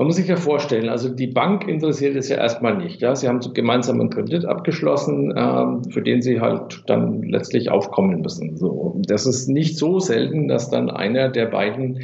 man 0.00 0.06
muss 0.06 0.16
sich 0.16 0.28
ja 0.28 0.36
vorstellen, 0.36 0.88
also 0.88 1.10
die 1.10 1.26
Bank 1.26 1.68
interessiert 1.68 2.16
es 2.16 2.30
ja 2.30 2.38
erstmal 2.38 2.74
nicht. 2.74 3.02
Ja? 3.02 3.14
Sie 3.14 3.28
haben 3.28 3.40
gemeinsam 3.52 4.00
einen 4.00 4.08
Kredit 4.08 4.46
abgeschlossen, 4.46 5.34
ähm, 5.36 5.84
für 5.90 6.00
den 6.00 6.22
sie 6.22 6.40
halt 6.40 6.84
dann 6.86 7.22
letztlich 7.22 7.70
aufkommen 7.70 8.22
müssen. 8.22 8.56
So, 8.56 8.98
das 9.06 9.26
ist 9.26 9.48
nicht 9.48 9.76
so 9.76 10.00
selten, 10.00 10.48
dass 10.48 10.70
dann 10.70 10.88
einer 10.88 11.28
der 11.28 11.44
beiden 11.44 12.00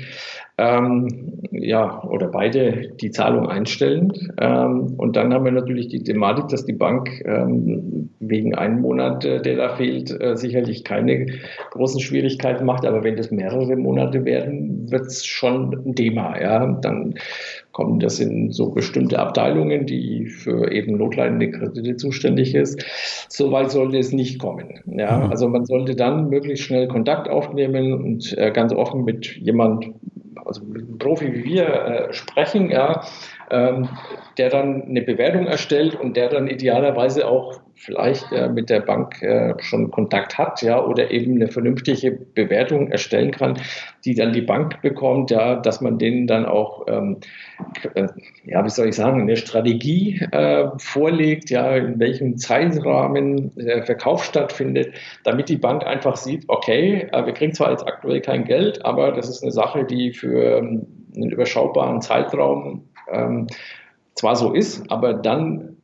ähm, 0.59 1.43
ja, 1.51 2.03
oder 2.05 2.29
beide 2.29 2.89
die 3.01 3.11
Zahlung 3.11 3.49
einstellen. 3.49 4.13
Ähm, 4.41 4.95
und 4.97 5.15
dann 5.17 5.35
haben 5.35 5.45
wir 5.45 5.53
natürlich 5.53 5.89
die 5.89 6.03
Thematik, 6.03 6.49
dass 6.49 6.65
die 6.65 6.73
Bank 6.73 7.23
ähm, 7.27 8.11
wegen 8.21 8.55
einem 8.55 8.81
Monat, 8.81 9.25
äh, 9.25 9.43
der 9.43 9.57
da 9.57 9.77
fehlt, 9.77 10.19
äh, 10.19 10.37
sicherlich 10.37 10.85
keine 10.85 11.27
großen 11.73 12.01
Schwierigkeiten 12.01 12.65
macht. 12.65 12.87
Aber 12.87 13.05
wenn 13.05 13.17
das 13.17 13.31
mehrere 13.31 13.77
Monate 13.77 14.25
werden, 14.25 14.91
wird 14.91 15.07
es 15.07 15.27
schon 15.27 15.75
ein 15.87 15.95
Thema. 15.95 16.41
Ja? 16.41 16.67
Dann 16.81 17.15
kommen 17.73 18.01
das 18.01 18.19
in 18.21 18.51
so 18.51 18.71
bestimmte 18.71 19.19
Abteilungen, 19.19 19.85
die 19.85 20.25
für 20.25 20.73
eben 20.73 20.97
notleidende 20.97 21.51
Kredite 21.51 21.97
zuständig 21.97 22.55
ist. 22.55 22.83
Soweit 23.29 23.71
sollte 23.71 23.99
es 23.99 24.13
nicht 24.13 24.39
kommen. 24.39 24.81
Ja? 24.87 25.19
Mhm. 25.19 25.31
Also 25.31 25.49
man 25.49 25.67
sollte 25.67 25.95
dann 25.95 26.31
möglichst 26.31 26.65
schnell 26.65 26.89
Kontakt 26.89 27.29
aufnehmen 27.29 27.93
und 27.93 28.37
äh, 28.39 28.51
ganz 28.53 28.73
offen 28.73 29.05
mit 29.05 29.37
jemand 29.37 29.91
also 30.57 30.65
mit 30.65 30.89
einem 30.89 30.99
Profi 30.99 31.33
wie 31.33 31.45
wir 31.45 31.67
äh, 31.67 32.13
sprechen, 32.13 32.71
ja, 32.71 33.05
ähm, 33.51 33.89
der 34.39 34.51
dann 34.51 34.83
eine 34.83 35.03
Bewertung 35.03 35.47
erstellt 35.47 35.95
und 35.95 36.17
der 36.17 36.29
dann 36.29 36.49
idealerweise 36.49 37.29
auch 37.29 37.61
vielleicht 37.77 38.33
äh, 38.33 38.49
mit 38.49 38.71
der 38.71 38.81
Bank 38.81 39.23
äh, 39.23 39.55
schon 39.59 39.91
Kontakt 39.91 40.39
hat, 40.39 40.63
ja, 40.63 40.83
oder 40.83 41.11
eben 41.11 41.37
eine 41.37 41.49
vernünftige 41.49 42.11
Bewertung 42.11 42.91
erstellen 42.91 43.31
kann, 43.31 43.61
die 44.05 44.15
dann 44.15 44.33
die 44.33 44.41
Bank 44.41 44.81
bekommt, 44.81 45.31
ja, 45.31 45.57
dass 45.57 45.81
man 45.81 45.99
denen 45.99 46.27
dann 46.27 46.47
auch, 46.47 46.87
ähm, 46.89 47.19
äh, 47.95 48.07
ja, 48.45 48.65
wie 48.65 48.71
soll 48.71 48.89
ich 48.89 48.97
sagen, 48.97 49.21
eine 49.21 49.37
Strategie 49.37 50.21
äh, 50.33 50.69
vorlegt, 50.79 51.51
ja, 51.51 51.77
in 51.77 52.01
welchem 52.01 52.39
Zeitrahmen 52.39 53.55
der 53.57 53.85
Verkauf 53.85 54.25
stattfindet, 54.25 54.95
damit 55.25 55.49
die 55.51 55.59
Bank 55.59 55.87
einfach 55.87 56.17
sieht, 56.17 56.45
okay, 56.49 57.09
äh, 57.13 57.27
wir 57.27 57.35
kriegen 57.35 57.53
zwar 57.53 57.71
jetzt 57.71 57.87
aktuell 57.87 58.23
kein 58.23 58.45
Geld, 58.45 58.85
aber 58.85 59.13
das 59.13 59.29
ist 59.29 59.43
eine 59.43 59.53
Sache, 59.53 59.85
die 59.85 60.13
für 60.13 60.59
ähm, 60.59 60.87
einen 61.15 61.31
überschaubaren 61.31 62.01
Zeitraum 62.01 62.89
ähm, 63.13 63.47
zwar 64.15 64.35
so 64.35 64.53
ist, 64.53 64.91
aber 64.91 65.13
dann 65.15 65.76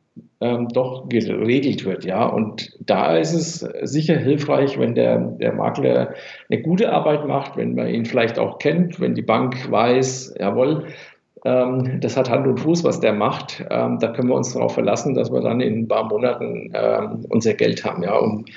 ähm, 0.43 0.67
doch 0.67 1.07
geregelt 1.07 1.85
wird. 1.85 2.03
Ja, 2.03 2.25
und 2.25 2.71
da 2.85 3.17
ist 3.17 3.33
es 3.33 3.59
sicher 3.89 4.17
hilfreich, 4.17 4.77
wenn 4.77 4.93
der, 4.93 5.17
der 5.17 5.53
Makler 5.53 6.13
eine 6.49 6.61
gute 6.61 6.91
Arbeit 6.91 7.25
macht, 7.25 7.55
wenn 7.55 7.75
man 7.75 7.87
ihn 7.87 8.05
vielleicht 8.05 8.37
auch 8.37 8.59
kennt, 8.59 8.99
wenn 8.99 9.15
die 9.15 9.21
Bank 9.21 9.71
weiß, 9.71 10.35
jawohl, 10.39 10.87
ähm, 11.45 11.99
das 12.01 12.17
hat 12.17 12.29
Hand 12.29 12.47
und 12.47 12.59
Fuß, 12.59 12.83
was 12.83 12.99
der 12.99 13.13
macht. 13.13 13.65
Ähm, 13.69 13.99
da 13.99 14.09
können 14.09 14.29
wir 14.29 14.35
uns 14.35 14.53
darauf 14.53 14.73
verlassen, 14.73 15.13
dass 15.13 15.31
wir 15.31 15.41
dann 15.41 15.61
in 15.61 15.79
ein 15.79 15.87
paar 15.87 16.07
Monaten 16.07 16.71
ähm, 16.73 17.25
unser 17.29 17.53
Geld 17.53 17.85
haben. 17.85 18.03
Ja, 18.03 18.17
und 18.17 18.49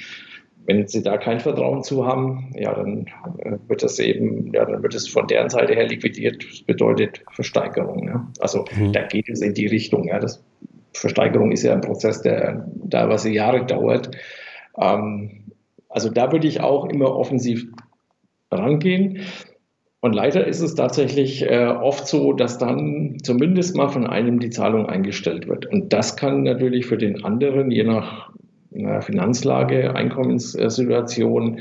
wenn 0.67 0.87
sie 0.89 1.03
da 1.03 1.17
kein 1.17 1.39
Vertrauen 1.39 1.85
zu 1.85 2.07
haben, 2.07 2.51
ja, 2.57 2.75
dann 2.75 3.07
äh, 3.39 3.57
wird 3.69 3.83
das 3.83 3.99
eben, 4.01 4.53
ja, 4.53 4.65
dann 4.65 4.83
wird 4.83 4.95
es 4.95 5.09
von 5.09 5.27
deren 5.29 5.49
Seite 5.49 5.75
her 5.75 5.87
liquidiert. 5.87 6.45
Das 6.45 6.63
bedeutet 6.63 7.23
Versteigerung. 7.33 8.09
Ja. 8.09 8.29
Also 8.41 8.65
mhm. 8.77 8.93
da 8.93 9.03
geht 9.03 9.29
es 9.29 9.41
in 9.41 9.55
die 9.55 9.67
Richtung. 9.67 10.09
Ja. 10.09 10.19
Das 10.19 10.43
Versteigerung 10.99 11.53
ist 11.53 11.63
ja 11.63 11.73
ein 11.73 11.81
Prozess, 11.81 12.23
der 12.23 12.69
teilweise 12.91 13.31
Jahre 13.31 13.65
dauert. 13.65 14.11
Ähm, 14.79 15.45
also 15.89 16.11
da 16.11 16.33
würde 16.33 16.47
ich 16.47 16.61
auch 16.61 16.87
immer 16.87 17.15
offensiv 17.17 17.67
rangehen. 18.51 19.21
Und 20.01 20.15
leider 20.15 20.47
ist 20.47 20.61
es 20.61 20.75
tatsächlich 20.75 21.43
äh, 21.51 21.67
oft 21.67 22.07
so, 22.07 22.33
dass 22.33 22.59
dann 22.59 23.17
zumindest 23.23 23.77
mal 23.77 23.89
von 23.89 24.07
einem 24.07 24.39
die 24.39 24.51
Zahlung 24.51 24.87
eingestellt 24.87 25.49
wird. 25.49 25.67
Und 25.67 25.93
das 25.93 26.17
kann 26.17 26.43
natürlich 26.43 26.87
für 26.87 26.99
den 26.99 27.25
anderen, 27.25 27.71
je 27.71 27.85
nach 27.85 28.31
na, 28.71 29.01
Finanzlage, 29.01 29.95
Einkommenssituation 29.95 31.61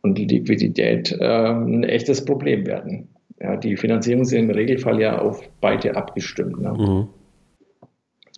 und 0.00 0.18
Liquidität, 0.18 1.12
äh, 1.20 1.24
ein 1.24 1.84
echtes 1.84 2.24
Problem 2.24 2.66
werden. 2.66 3.08
Ja, 3.40 3.56
die 3.56 3.76
Finanzierung 3.76 4.22
ist 4.22 4.32
im 4.32 4.50
Regelfall 4.50 5.00
ja 5.00 5.18
auf 5.18 5.48
beide 5.60 5.94
abgestimmt. 5.94 6.60
Ne? 6.60 6.72
Mhm 6.72 7.08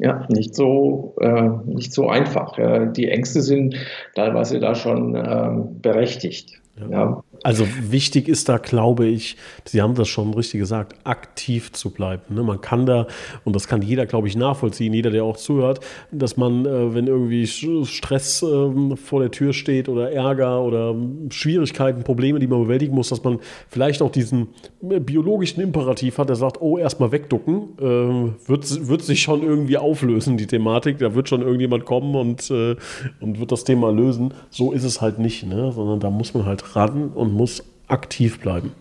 ja, 0.00 0.26
nicht 0.28 0.54
so, 0.54 1.14
äh, 1.20 1.50
nicht 1.66 1.92
so 1.92 2.08
einfach. 2.08 2.56
Ja. 2.58 2.86
Die 2.86 3.08
Ängste 3.08 3.42
sind 3.42 3.76
teilweise 4.14 4.58
da 4.58 4.74
schon 4.74 5.14
ähm, 5.14 5.80
berechtigt. 5.80 6.60
Ja. 6.90 7.22
Also 7.42 7.66
wichtig 7.80 8.28
ist 8.28 8.48
da, 8.48 8.58
glaube 8.58 9.06
ich, 9.06 9.36
Sie 9.64 9.80
haben 9.80 9.94
das 9.94 10.08
schon 10.08 10.34
richtig 10.34 10.60
gesagt, 10.60 10.94
aktiv 11.04 11.72
zu 11.72 11.90
bleiben. 11.90 12.34
Ne? 12.34 12.42
Man 12.42 12.60
kann 12.60 12.84
da, 12.84 13.06
und 13.44 13.56
das 13.56 13.66
kann 13.66 13.80
jeder, 13.80 14.04
glaube 14.04 14.28
ich, 14.28 14.36
nachvollziehen, 14.36 14.92
jeder, 14.92 15.10
der 15.10 15.24
auch 15.24 15.38
zuhört, 15.38 15.80
dass 16.12 16.36
man, 16.36 16.66
äh, 16.66 16.94
wenn 16.94 17.06
irgendwie 17.06 17.46
Stress 17.46 18.42
äh, 18.42 18.96
vor 18.96 19.20
der 19.20 19.30
Tür 19.30 19.52
steht 19.52 19.88
oder 19.88 20.12
Ärger 20.12 20.62
oder 20.62 20.94
Schwierigkeiten, 21.30 22.02
Probleme, 22.02 22.38
die 22.40 22.46
man 22.46 22.62
bewältigen 22.62 22.94
muss, 22.94 23.08
dass 23.08 23.24
man 23.24 23.38
vielleicht 23.68 24.02
auch 24.02 24.10
diesen 24.10 24.48
biologischen 24.80 25.62
Imperativ 25.62 26.18
hat, 26.18 26.28
der 26.28 26.36
sagt, 26.36 26.60
oh, 26.60 26.76
erstmal 26.76 27.12
wegducken, 27.12 27.70
äh, 27.78 28.48
wird, 28.48 28.88
wird 28.88 29.02
sich 29.02 29.22
schon 29.22 29.42
irgendwie 29.42 29.78
auflösen, 29.78 30.36
die 30.36 30.46
Thematik. 30.46 30.98
Da 30.98 31.14
wird 31.14 31.28
schon 31.28 31.40
irgendjemand 31.40 31.84
kommen 31.84 32.14
und, 32.14 32.50
äh, 32.50 32.76
und 33.20 33.40
wird 33.40 33.52
das 33.52 33.64
Thema 33.64 33.90
lösen. 33.90 34.34
So 34.50 34.72
ist 34.72 34.84
es 34.84 35.00
halt 35.00 35.18
nicht, 35.18 35.46
ne? 35.46 35.72
sondern 35.72 36.00
da 36.00 36.10
muss 36.10 36.34
man 36.34 36.44
halt 36.46 36.69
ran 36.76 37.10
und 37.10 37.32
muss 37.32 37.64
aktiv 37.88 38.40
bleiben. 38.40 38.72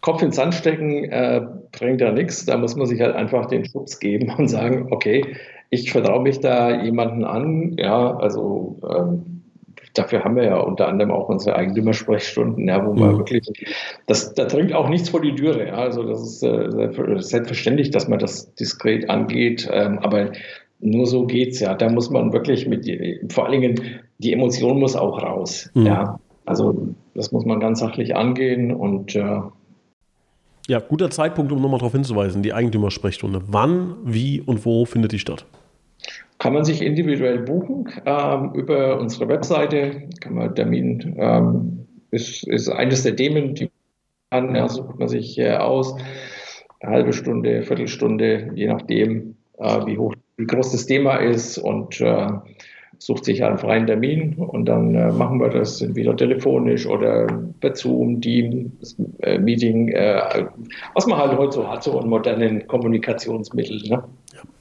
Kopf 0.00 0.22
ins 0.22 0.36
Sand 0.36 0.54
stecken 0.54 1.04
äh, 1.04 1.42
bringt 1.72 2.00
ja 2.00 2.10
nichts. 2.12 2.46
Da 2.46 2.56
muss 2.56 2.76
man 2.76 2.86
sich 2.86 3.00
halt 3.00 3.14
einfach 3.14 3.46
den 3.46 3.64
Schubs 3.66 3.98
geben 4.00 4.32
und 4.38 4.48
sagen, 4.48 4.88
okay, 4.90 5.36
ich 5.68 5.92
vertraue 5.92 6.22
mich 6.22 6.40
da 6.40 6.82
jemanden 6.82 7.24
an. 7.24 7.76
Ja, 7.78 8.16
also 8.16 8.78
ähm, 8.82 9.42
dafür 9.94 10.24
haben 10.24 10.36
wir 10.36 10.44
ja 10.44 10.58
unter 10.58 10.88
anderem 10.88 11.10
auch 11.10 11.28
unsere 11.28 11.56
Eigentümersprechstunden, 11.56 12.66
ja, 12.66 12.84
wo 12.84 12.94
man 12.94 13.12
mhm. 13.14 13.18
wirklich, 13.18 13.46
das, 14.06 14.34
da 14.34 14.46
dringt 14.46 14.72
auch 14.72 14.88
nichts 14.88 15.10
vor 15.10 15.20
die 15.20 15.34
Türe. 15.34 15.66
Ja, 15.68 15.74
also 15.74 16.02
das 16.02 16.22
ist 16.22 16.42
äh, 16.42 17.18
selbstverständlich, 17.18 17.90
dass 17.90 18.08
man 18.08 18.18
das 18.18 18.54
diskret 18.54 19.10
angeht, 19.10 19.68
ähm, 19.70 19.98
aber 19.98 20.32
nur 20.80 21.06
so 21.06 21.26
geht 21.26 21.50
es 21.50 21.60
ja. 21.60 21.74
Da 21.74 21.90
muss 21.90 22.10
man 22.10 22.32
wirklich 22.32 22.66
mit, 22.66 22.86
vor 23.30 23.44
allen 23.44 23.60
Dingen, 23.60 23.80
die 24.18 24.32
Emotion 24.32 24.80
muss 24.80 24.96
auch 24.96 25.22
raus. 25.22 25.70
Mhm. 25.74 25.86
Ja, 25.86 26.18
also 26.46 26.94
das 27.14 27.32
muss 27.32 27.44
man 27.44 27.60
ganz 27.60 27.80
sachlich 27.80 28.16
angehen 28.16 28.72
und 28.72 29.14
äh, 29.16 29.40
ja, 30.68 30.78
guter 30.78 31.10
Zeitpunkt, 31.10 31.50
um 31.50 31.60
nochmal 31.60 31.80
darauf 31.80 31.92
hinzuweisen, 31.92 32.42
die 32.42 32.52
Eigentümersprechstunde. 32.52 33.42
Wann, 33.48 33.96
wie 34.04 34.40
und 34.40 34.64
wo 34.64 34.84
findet 34.84 35.10
die 35.10 35.18
statt? 35.18 35.44
Kann 36.38 36.52
man 36.52 36.64
sich 36.64 36.80
individuell 36.80 37.40
buchen 37.40 37.88
ähm, 38.06 38.52
über 38.54 39.00
unsere 39.00 39.28
Webseite. 39.28 40.08
Kann 40.20 40.34
man 40.34 40.54
Termin 40.54 41.16
ähm, 41.18 41.86
ist, 42.12 42.46
ist 42.46 42.68
eines 42.68 43.02
der 43.02 43.16
Themen, 43.16 43.54
die 43.54 43.70
man 44.30 44.54
ja, 44.54 44.68
sucht 44.68 44.98
man 44.98 45.08
sich 45.08 45.38
äh, 45.38 45.56
aus. 45.56 45.96
Eine 46.78 46.92
halbe 46.92 47.12
Stunde, 47.12 47.62
Viertelstunde, 47.62 48.52
je 48.54 48.68
nachdem, 48.68 49.36
äh, 49.58 49.86
wie 49.86 49.98
hoch, 49.98 50.14
wie 50.36 50.46
groß 50.46 50.72
das 50.72 50.86
Thema 50.86 51.16
ist 51.16 51.58
und 51.58 52.00
äh, 52.00 52.28
sucht 53.00 53.24
sich 53.24 53.42
einen 53.42 53.56
freien 53.56 53.86
Termin 53.86 54.34
und 54.34 54.66
dann 54.66 54.94
äh, 54.94 55.10
machen 55.10 55.40
wir 55.40 55.48
das 55.48 55.80
entweder 55.80 56.14
telefonisch 56.14 56.86
oder 56.86 57.26
per 57.60 57.74
Zoom, 57.74 58.20
Teams, 58.20 58.94
äh, 59.20 59.38
Meeting, 59.38 59.88
äh, 59.88 60.44
was 60.94 61.06
man 61.06 61.18
halt 61.18 61.36
heute 61.36 61.52
so 61.52 61.68
hat, 61.68 61.82
so 61.82 61.98
einen 61.98 62.10
modernen 62.10 62.66
Kommunikationsmittel. 62.66 63.80
Ne? 63.88 64.04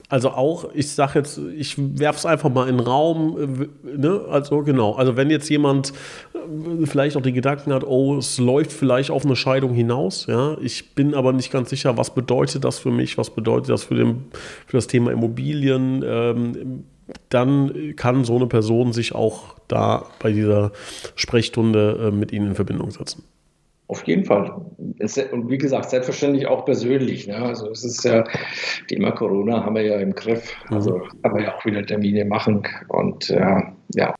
Also 0.08 0.30
auch, 0.30 0.70
ich 0.74 0.90
sage 0.90 1.20
jetzt, 1.20 1.38
ich 1.38 1.76
werfe 1.78 2.20
es 2.20 2.26
einfach 2.26 2.50
mal 2.50 2.70
in 2.70 2.78
den 2.78 2.88
Raum. 2.88 3.70
Äh, 3.86 3.98
ne? 3.98 4.22
Also 4.32 4.64
genau, 4.64 4.94
also 4.94 5.18
wenn 5.18 5.30
jetzt 5.30 5.50
jemand 5.50 5.92
äh, 6.34 6.86
vielleicht 6.86 7.18
auch 7.18 7.22
die 7.22 7.34
Gedanken 7.34 7.74
hat, 7.74 7.84
oh, 7.84 8.16
es 8.16 8.38
läuft 8.38 8.72
vielleicht 8.72 9.12
auf 9.12 9.26
eine 9.26 9.36
Scheidung 9.36 9.74
hinaus, 9.74 10.28
ja, 10.28 10.58
ich 10.62 10.96
bin 10.96 11.14
aber 11.14 11.34
nicht 11.34 11.52
ganz 11.52 11.70
sicher, 11.72 11.98
was 11.98 12.16
bedeutet 12.16 12.64
das 12.64 12.80
für 12.80 12.92
mich, 12.92 13.18
was 13.18 13.32
bedeutet 13.32 13.70
das 13.70 13.84
für, 13.84 13.96
den, 13.96 14.28
für 14.66 14.78
das 14.78 14.88
Thema 14.88 15.12
Immobilien. 15.12 16.06
Ähm, 16.08 16.86
dann 17.30 17.94
kann 17.96 18.24
so 18.24 18.36
eine 18.36 18.48
Person 18.48 18.94
sich 18.94 19.14
auch 19.16 19.56
da 19.68 20.06
bei 20.20 20.32
dieser 20.32 20.72
Sprechstunde 21.16 22.08
äh, 22.08 22.12
mit 22.12 22.32
Ihnen 22.32 22.48
in 22.48 22.56
Verbindung 22.56 22.92
setzen. 22.92 23.24
Auf 23.90 24.06
jeden 24.06 24.24
Fall. 24.24 24.52
Und 25.32 25.50
wie 25.50 25.58
gesagt, 25.58 25.90
selbstverständlich 25.90 26.46
auch 26.46 26.64
persönlich. 26.64 27.28
Ne? 27.28 27.38
Also 27.38 27.72
es 27.72 27.84
ist 27.84 28.04
ja, 28.04 28.24
Thema 28.88 29.12
Corona 29.12 29.66
haben 29.66 29.74
wir 29.74 29.82
ja 29.82 29.98
im 29.98 30.14
Griff. 30.14 30.54
Also 30.70 31.00
mhm. 31.00 31.22
kann 31.24 31.32
man 31.32 31.44
ja 31.44 31.56
auch 31.56 31.66
wieder 31.66 31.84
Termine 31.84 32.24
machen. 32.26 32.68
Und 32.88 33.32
äh, 33.32 33.62
ja. 33.96 34.14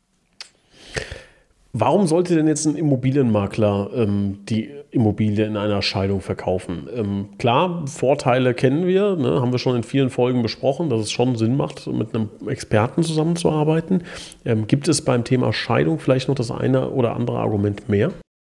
Warum 1.72 2.08
sollte 2.08 2.36
denn 2.36 2.48
jetzt 2.48 2.66
ein 2.66 2.76
Immobilienmakler 2.76 3.92
ähm, 3.94 4.40
die 4.50 4.72
Immobilie 4.90 5.46
in 5.46 5.56
einer 5.56 5.84
Scheidung 5.84 6.20
verkaufen? 6.20 6.90
Ähm, 6.92 7.30
klar, 7.38 7.86
Vorteile 7.86 8.56
kennen 8.56 8.88
wir, 8.88 9.16
ne, 9.16 9.40
haben 9.40 9.52
wir 9.52 9.60
schon 9.60 9.76
in 9.76 9.84
vielen 9.84 10.10
Folgen 10.10 10.42
besprochen, 10.42 10.90
dass 10.90 11.02
es 11.02 11.12
schon 11.12 11.36
Sinn 11.36 11.56
macht, 11.56 11.86
mit 11.86 12.16
einem 12.16 12.30
Experten 12.48 13.04
zusammenzuarbeiten. 13.04 14.04
Ähm, 14.46 14.66
gibt 14.66 14.88
es 14.88 15.04
beim 15.04 15.24
Thema 15.24 15.54
Scheidung 15.54 16.00
vielleicht 16.00 16.28
noch 16.28 16.36
das 16.36 16.50
eine 16.50 16.90
oder 16.90 17.16
andere 17.16 17.38
Argument 17.38 17.88
mehr? 17.88 18.12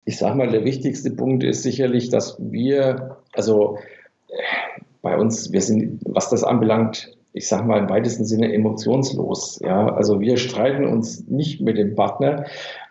Ich 0.07 0.19
sage 0.19 0.37
mal, 0.37 0.51
der 0.51 0.65
wichtigste 0.65 1.13
Punkt 1.13 1.45
ist 1.45 1.63
sicherlich, 1.63 2.11
dass 2.11 2.37
wir, 2.41 3.19
also 3.33 3.79
bei 5.03 5.17
uns, 5.17 5.53
wir 5.53 5.61
sind, 5.61 6.01
was 6.05 6.31
das 6.31 6.43
anbelangt, 6.43 7.14
ich 7.35 7.49
sage 7.49 7.65
mal 7.65 7.81
im 7.81 7.91
weitesten 7.91 8.25
Sinne 8.25 8.55
emotionslos. 8.55 9.61
Ja, 9.63 9.93
also 9.93 10.21
wir 10.21 10.37
streiten 10.37 10.87
uns 10.87 11.27
nicht 11.29 11.61
mit 11.61 11.77
dem 11.77 11.95
Partner 11.97 12.45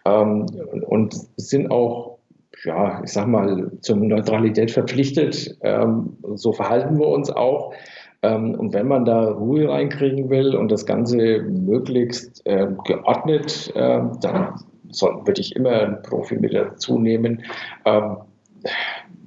ähm, 0.06 0.45
und 0.86 1.15
sind 1.38 1.71
auch, 1.71 2.17
ja, 2.65 3.01
ich 3.03 3.12
sage 3.12 3.29
mal 3.29 3.71
zur 3.79 3.95
Neutralität 3.95 4.69
verpflichtet. 4.69 5.58
Ähm, 5.62 6.17
so 6.36 6.51
verhalten 6.51 6.99
wir 6.99 7.08
uns 7.08 7.29
auch. 7.29 7.73
Ähm, 8.21 8.56
und 8.56 8.73
wenn 8.73 8.88
man 8.88 9.06
da 9.06 9.32
Ruhe 9.32 9.69
reinkriegen 9.69 10.29
will 10.29 10.56
und 10.56 10.71
das 10.71 10.86
Ganze 10.86 11.41
möglichst 11.43 12.45
äh, 12.45 12.67
geordnet, 12.84 13.71
äh, 13.75 14.01
dann 14.19 14.56
soll, 14.89 15.25
würde 15.25 15.39
ich 15.39 15.56
immer 15.56 15.71
einen 15.71 16.01
Profi 16.01 16.36
mit 16.36 16.53
dazu 16.53 16.99
nehmen. 16.99 17.43
Ähm, 17.86 18.17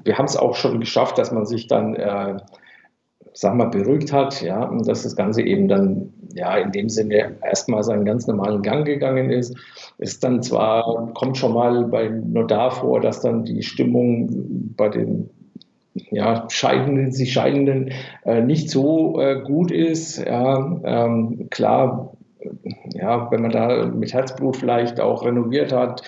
wir 0.04 0.18
haben 0.18 0.26
es 0.26 0.36
auch 0.36 0.54
schon 0.54 0.78
geschafft, 0.78 1.16
dass 1.16 1.32
man 1.32 1.46
sich 1.46 1.68
dann 1.68 1.94
äh, 1.96 2.36
sagen 3.36 3.58
wir, 3.58 3.66
beruhigt 3.66 4.12
hat, 4.12 4.40
ja, 4.42 4.64
und 4.64 4.88
dass 4.88 5.02
das 5.02 5.14
Ganze 5.14 5.42
eben 5.42 5.68
dann, 5.68 6.12
ja, 6.34 6.56
in 6.56 6.72
dem 6.72 6.88
Sinne 6.88 7.36
erstmal 7.42 7.82
seinen 7.82 8.04
ganz 8.04 8.26
normalen 8.26 8.62
Gang 8.62 8.86
gegangen 8.86 9.30
ist. 9.30 9.54
Ist 9.98 10.24
dann 10.24 10.42
zwar, 10.42 11.12
kommt 11.14 11.36
schon 11.36 11.52
mal 11.52 11.84
beim 11.84 12.32
Notar 12.32 12.70
vor, 12.70 13.00
dass 13.00 13.20
dann 13.20 13.44
die 13.44 13.62
Stimmung 13.62 14.74
bei 14.76 14.88
den 14.88 15.30
ja, 16.10 16.46
Scheidenden, 16.48 17.12
sich 17.12 17.32
Scheidenden 17.32 17.92
äh, 18.24 18.40
nicht 18.42 18.70
so 18.70 19.20
äh, 19.20 19.42
gut 19.42 19.70
ist. 19.70 20.18
Ja, 20.18 20.78
ähm, 20.84 21.48
klar 21.50 22.16
ja, 22.94 23.30
wenn 23.30 23.42
man 23.42 23.50
da 23.50 23.86
mit 23.86 24.12
Herzblut 24.12 24.56
vielleicht 24.56 25.00
auch 25.00 25.24
renoviert 25.24 25.72
hat, 25.72 26.02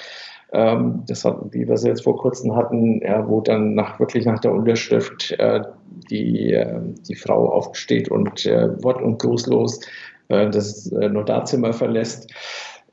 ähm, 0.53 1.03
das 1.07 1.25
hat, 1.25 1.39
wie 1.51 1.67
wir 1.67 1.75
es 1.75 1.85
jetzt 1.85 2.05
vor 2.05 2.17
kurzem 2.17 2.57
hatten, 2.57 3.01
ja, 3.03 3.29
wo 3.29 3.41
dann 3.41 3.75
nach, 3.75 4.01
wirklich 4.01 4.25
nach 4.25 4.41
der 4.41 4.53
Unterschrift 4.53 5.33
äh, 5.39 5.63
die, 6.11 6.53
äh, 6.53 6.81
die 7.07 7.15
Frau 7.15 7.51
aufsteht 7.53 8.11
und 8.11 8.47
äh, 8.47 8.83
wort- 8.83 9.03
und 9.03 9.19
grußlos 9.19 9.81
äh, 10.29 10.49
das 10.51 10.91
äh, 10.93 11.09
Notarzimmer 11.09 11.73
verlässt. 11.75 12.33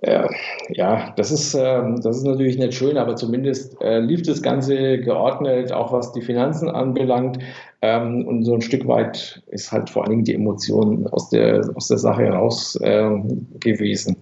Äh, 0.02 0.28
ja, 0.70 1.14
das 1.16 1.32
ist, 1.32 1.54
ähm, 1.54 2.02
das 2.02 2.18
ist 2.18 2.26
natürlich 2.26 2.58
nicht 2.58 2.74
schön, 2.74 2.98
aber 2.98 3.16
zumindest 3.16 3.78
lief 3.82 4.24
das 4.24 4.42
Ganze 4.42 5.00
geordnet, 5.00 5.72
auch 5.72 5.94
was 5.94 6.12
die 6.12 6.22
Finanzen 6.22 6.70
anbelangt. 6.70 7.40
Ähm, 7.82 8.28
und 8.28 8.44
so 8.44 8.56
ein 8.56 8.62
Stück 8.62 8.86
weit 8.88 9.42
ist 9.48 9.72
halt 9.72 9.90
vor 9.90 10.04
allen 10.04 10.12
Dingen 10.12 10.24
die 10.26 10.36
Emotion 10.36 11.08
aus 11.08 11.30
der, 11.30 11.62
aus 11.76 11.88
der 11.88 11.98
Sache 11.98 12.24
heraus 12.24 12.78
gewesen 12.82 14.18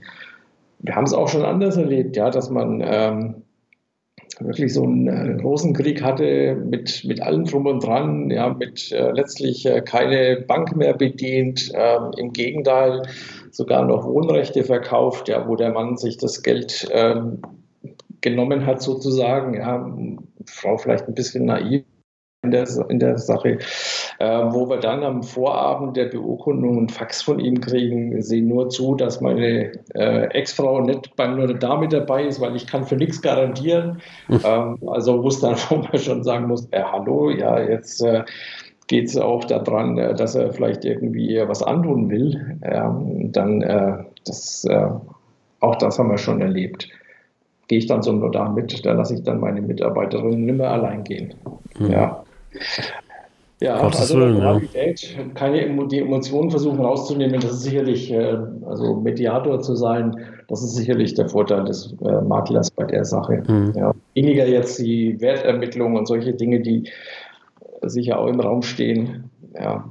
wir 0.83 0.95
haben 0.95 1.05
es 1.05 1.13
auch 1.13 1.29
schon 1.29 1.43
anders 1.43 1.77
erlebt, 1.77 2.15
ja, 2.17 2.29
dass 2.29 2.49
man 2.49 2.83
ähm, 2.85 3.43
wirklich 4.39 4.73
so 4.73 4.83
einen 4.83 5.07
äh, 5.07 5.41
großen 5.41 5.73
Krieg 5.73 6.03
hatte 6.03 6.55
mit, 6.55 7.03
mit 7.05 7.21
allem 7.21 7.45
drum 7.45 7.65
und 7.65 7.83
dran, 7.83 8.29
ja, 8.29 8.53
mit 8.53 8.91
äh, 8.91 9.11
letztlich 9.11 9.65
äh, 9.65 9.81
keine 9.81 10.43
Bank 10.45 10.75
mehr 10.75 10.93
bedient, 10.93 11.71
ähm, 11.73 12.11
im 12.17 12.33
Gegenteil 12.33 13.03
sogar 13.49 13.85
noch 13.85 14.05
Wohnrechte 14.05 14.63
verkauft, 14.63 15.29
ja, 15.29 15.47
wo 15.47 15.55
der 15.55 15.71
Mann 15.71 15.95
sich 15.97 16.17
das 16.17 16.43
Geld 16.43 16.87
ähm, 16.91 17.41
genommen 18.19 18.65
hat 18.65 18.81
sozusagen, 18.81 19.53
ja, 19.53 19.89
Frau 20.45 20.77
vielleicht 20.77 21.07
ein 21.07 21.15
bisschen 21.15 21.45
naiv, 21.45 21.83
in 22.43 22.51
der, 22.51 22.67
in 22.89 22.99
der 22.99 23.17
Sache, 23.17 23.57
äh, 24.19 24.43
wo 24.49 24.69
wir 24.69 24.77
dann 24.77 25.03
am 25.03 25.23
Vorabend 25.23 25.95
der 25.95 26.05
Beurkundung 26.05 26.77
einen 26.77 26.89
Fax 26.89 27.21
von 27.21 27.39
ihm 27.39 27.61
kriegen, 27.61 28.21
sehen 28.21 28.49
nur 28.49 28.69
zu, 28.69 28.95
dass 28.95 29.21
meine 29.21 29.71
äh, 29.95 30.25
Ex-Frau 30.25 30.81
nicht 30.81 31.15
beim 31.15 31.37
Notar 31.37 31.79
mit 31.79 31.93
dabei 31.93 32.25
ist, 32.25 32.41
weil 32.41 32.55
ich 32.55 32.67
kann 32.67 32.83
für 32.83 32.97
nichts 32.97 33.21
garantieren. 33.21 34.01
Mhm. 34.27 34.39
Ähm, 34.43 34.77
also 34.87 35.23
wo 35.23 35.29
es 35.29 35.39
dann 35.39 35.55
schon 35.57 36.23
sagen 36.23 36.47
muss, 36.47 36.67
äh, 36.71 36.83
hallo, 36.83 37.29
ja, 37.29 37.61
jetzt 37.61 38.03
äh, 38.03 38.23
geht 38.87 39.07
es 39.07 39.17
auch 39.17 39.45
daran, 39.45 39.97
äh, 39.97 40.13
dass 40.13 40.35
er 40.35 40.51
vielleicht 40.51 40.83
irgendwie 40.83 41.41
was 41.47 41.63
antun 41.63 42.09
will. 42.09 42.59
Ähm, 42.61 43.31
dann 43.31 43.61
äh, 43.61 44.03
das, 44.25 44.65
äh, 44.65 44.89
auch 45.61 45.75
das 45.77 45.97
haben 45.97 46.09
wir 46.09 46.17
schon 46.17 46.41
erlebt 46.41 46.89
gehe 47.67 47.79
ich 47.79 47.87
dann 47.87 48.03
zum 48.03 48.19
Notar 48.19 48.51
mit, 48.51 48.85
da 48.85 48.91
lasse 48.93 49.15
ich 49.15 49.23
dann 49.23 49.39
meine 49.39 49.61
Mitarbeiterinnen 49.61 50.45
nicht 50.45 50.57
mehr 50.57 50.71
allein 50.71 51.03
gehen. 51.03 51.33
Mhm. 51.79 51.91
Ja. 51.91 52.22
Ja, 53.61 53.79
Gottes 53.79 54.01
also 54.01 54.19
Willen, 54.19 54.37
ja. 54.39 54.59
keine 55.35 55.87
die 55.87 55.99
Emotionen 55.99 56.51
versuchen 56.51 56.81
rauszunehmen, 56.81 57.39
das 57.39 57.51
ist 57.51 57.63
sicherlich, 57.63 58.11
äh, 58.11 58.37
also 58.65 58.95
Mediator 58.95 59.61
zu 59.61 59.75
sein, 59.75 60.17
das 60.49 60.63
ist 60.63 60.75
sicherlich 60.75 61.13
der 61.13 61.29
Vorteil 61.29 61.63
des 61.63 61.95
äh, 62.03 62.21
Maklers 62.21 62.69
bei 62.71 62.83
der 62.83 63.05
Sache. 63.05 63.41
Mhm. 63.47 63.73
Ja, 63.73 63.93
weniger 64.15 64.45
jetzt 64.45 64.79
die 64.79 65.19
Wertermittlung 65.21 65.95
und 65.95 66.07
solche 66.07 66.33
Dinge, 66.33 66.59
die 66.59 66.89
sicher 67.83 68.19
auch 68.19 68.27
im 68.27 68.41
Raum 68.41 68.63
stehen. 68.63 69.29
Ja. 69.55 69.89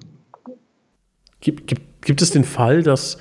Gibt, 1.40 1.66
gibt, 1.66 2.02
gibt 2.02 2.20
es 2.20 2.30
den 2.30 2.44
Fall, 2.44 2.82
dass 2.82 3.16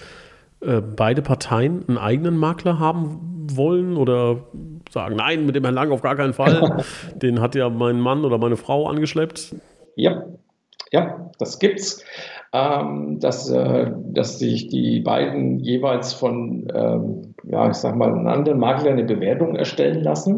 äh, 0.61 0.81
beide 0.81 1.21
Parteien 1.21 1.83
einen 1.87 1.97
eigenen 1.97 2.37
Makler 2.37 2.79
haben 2.79 3.47
wollen 3.55 3.97
oder 3.97 4.43
sagen, 4.89 5.15
nein, 5.15 5.45
mit 5.45 5.55
dem 5.55 5.63
Herrn 5.63 5.75
Lang 5.75 5.91
auf 5.91 6.01
gar 6.01 6.15
keinen 6.15 6.33
Fall. 6.33 6.83
Den 7.15 7.41
hat 7.41 7.55
ja 7.55 7.69
mein 7.69 7.99
Mann 7.99 8.25
oder 8.25 8.37
meine 8.37 8.57
Frau 8.57 8.87
angeschleppt. 8.87 9.55
Ja, 9.95 10.25
ja, 10.91 11.31
das 11.39 11.59
gibt's. 11.59 12.03
Ähm, 12.53 13.19
dass, 13.21 13.49
äh, 13.49 13.91
dass 14.07 14.37
sich 14.37 14.67
die 14.67 14.99
beiden 14.99 15.59
jeweils 15.59 16.13
von, 16.13 16.67
ähm, 16.75 17.33
ja, 17.43 17.69
ich 17.69 17.77
sag 17.77 17.95
mal, 17.95 18.09
einem 18.09 18.27
anderen 18.27 18.59
Makler 18.59 18.91
eine 18.91 19.05
Bewertung 19.05 19.55
erstellen 19.55 20.03
lassen. 20.03 20.37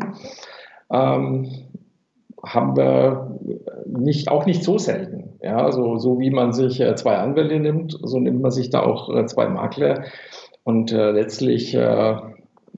Ähm, 0.91 1.49
haben 2.45 2.75
wir 2.75 3.39
nicht, 3.86 4.29
auch 4.29 4.45
nicht 4.45 4.63
so 4.63 4.77
selten. 4.77 5.38
Ja, 5.41 5.58
also 5.58 5.97
so 5.97 6.19
wie 6.19 6.29
man 6.29 6.53
sich 6.53 6.79
äh, 6.79 6.95
zwei 6.95 7.17
Anwälte 7.17 7.60
nimmt, 7.60 7.97
so 8.01 8.19
nimmt 8.19 8.41
man 8.41 8.51
sich 8.51 8.69
da 8.69 8.82
auch 8.82 9.13
äh, 9.13 9.25
zwei 9.25 9.47
Makler. 9.47 10.03
Und 10.63 10.91
äh, 10.91 11.12
letztlich 11.12 11.73
äh, 11.73 12.15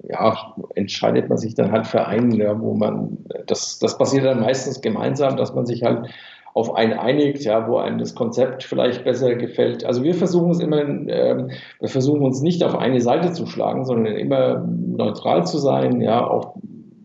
ja, 0.10 0.56
entscheidet 0.76 1.30
man 1.30 1.38
sich 1.38 1.56
dann 1.56 1.72
halt 1.72 1.88
für 1.88 2.06
einen, 2.06 2.32
ja, 2.32 2.60
wo 2.60 2.74
man, 2.74 3.18
das, 3.48 3.80
das 3.80 3.98
passiert 3.98 4.26
dann 4.26 4.42
meistens 4.42 4.82
gemeinsam, 4.82 5.38
dass 5.38 5.54
man 5.54 5.66
sich 5.66 5.84
halt 5.84 6.10
auf 6.54 6.74
einen 6.74 6.94
einigt, 6.94 7.44
ja, 7.44 7.68
wo 7.68 7.78
einem 7.78 7.98
das 7.98 8.16
Konzept 8.16 8.64
vielleicht 8.64 9.04
besser 9.04 9.36
gefällt. 9.36 9.84
Also 9.84 10.04
wir 10.04 10.14
versuchen 10.14 10.52
es 10.52 10.60
immer, 10.60 10.82
ähm, 10.82 11.52
wir 11.80 11.90
versuchen 11.90 12.22
uns 12.22 12.42
nicht 12.42 12.64
auf 12.64 12.76
eine 12.76 13.02
Seite 13.02 13.34
zu 13.34 13.46
schlagen, 13.46 13.84
sondern 13.86 14.16
immer 14.16 14.66
neutral 14.66 15.46
zu 15.46 15.58
sein, 15.58 16.00
ja, 16.02 16.26
auch 16.26 16.56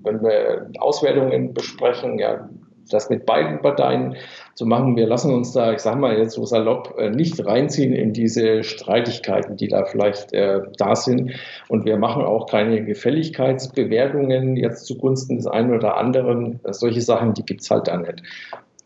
wenn 0.02 0.22
wir 0.22 0.70
Auswertungen 0.78 1.54
besprechen, 1.54 2.18
ja, 2.18 2.48
das 2.92 3.10
mit 3.10 3.26
beiden 3.26 3.60
Parteien 3.60 4.16
zu 4.54 4.66
machen. 4.66 4.96
Wir 4.96 5.06
lassen 5.06 5.32
uns 5.32 5.52
da, 5.52 5.72
ich 5.72 5.78
sage 5.78 5.98
mal 5.98 6.18
jetzt 6.18 6.34
so 6.34 6.44
salopp, 6.44 6.94
äh, 6.98 7.10
nicht 7.10 7.44
reinziehen 7.44 7.92
in 7.92 8.12
diese 8.12 8.62
Streitigkeiten, 8.62 9.56
die 9.56 9.68
da 9.68 9.84
vielleicht 9.84 10.32
äh, 10.32 10.60
da 10.76 10.96
sind. 10.96 11.32
Und 11.68 11.84
wir 11.84 11.96
machen 11.96 12.22
auch 12.24 12.46
keine 12.46 12.84
Gefälligkeitsbewertungen 12.84 14.56
jetzt 14.56 14.86
zugunsten 14.86 15.36
des 15.36 15.46
einen 15.46 15.74
oder 15.74 15.96
anderen. 15.96 16.60
Solche 16.70 17.00
Sachen, 17.00 17.34
die 17.34 17.44
gibt 17.44 17.62
es 17.62 17.70
halt 17.70 17.88
da 17.88 17.96
nicht. 17.96 18.22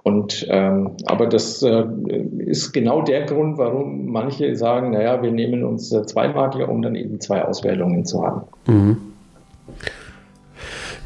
Und 0.02 0.46
ähm, 0.50 0.98
aber 1.06 1.26
das 1.26 1.62
äh, 1.62 1.84
ist 2.38 2.72
genau 2.72 3.00
der 3.00 3.24
Grund, 3.24 3.56
warum 3.56 4.08
manche 4.08 4.54
sagen, 4.54 4.90
naja, 4.90 5.22
wir 5.22 5.30
nehmen 5.30 5.64
uns 5.64 5.90
äh, 5.92 6.04
zwei 6.04 6.28
Makler, 6.28 6.68
um 6.68 6.82
dann 6.82 6.94
eben 6.94 7.20
zwei 7.20 7.42
Auswählungen 7.42 8.04
zu 8.04 8.22
haben. 8.22 8.42
Mhm. 8.66 8.98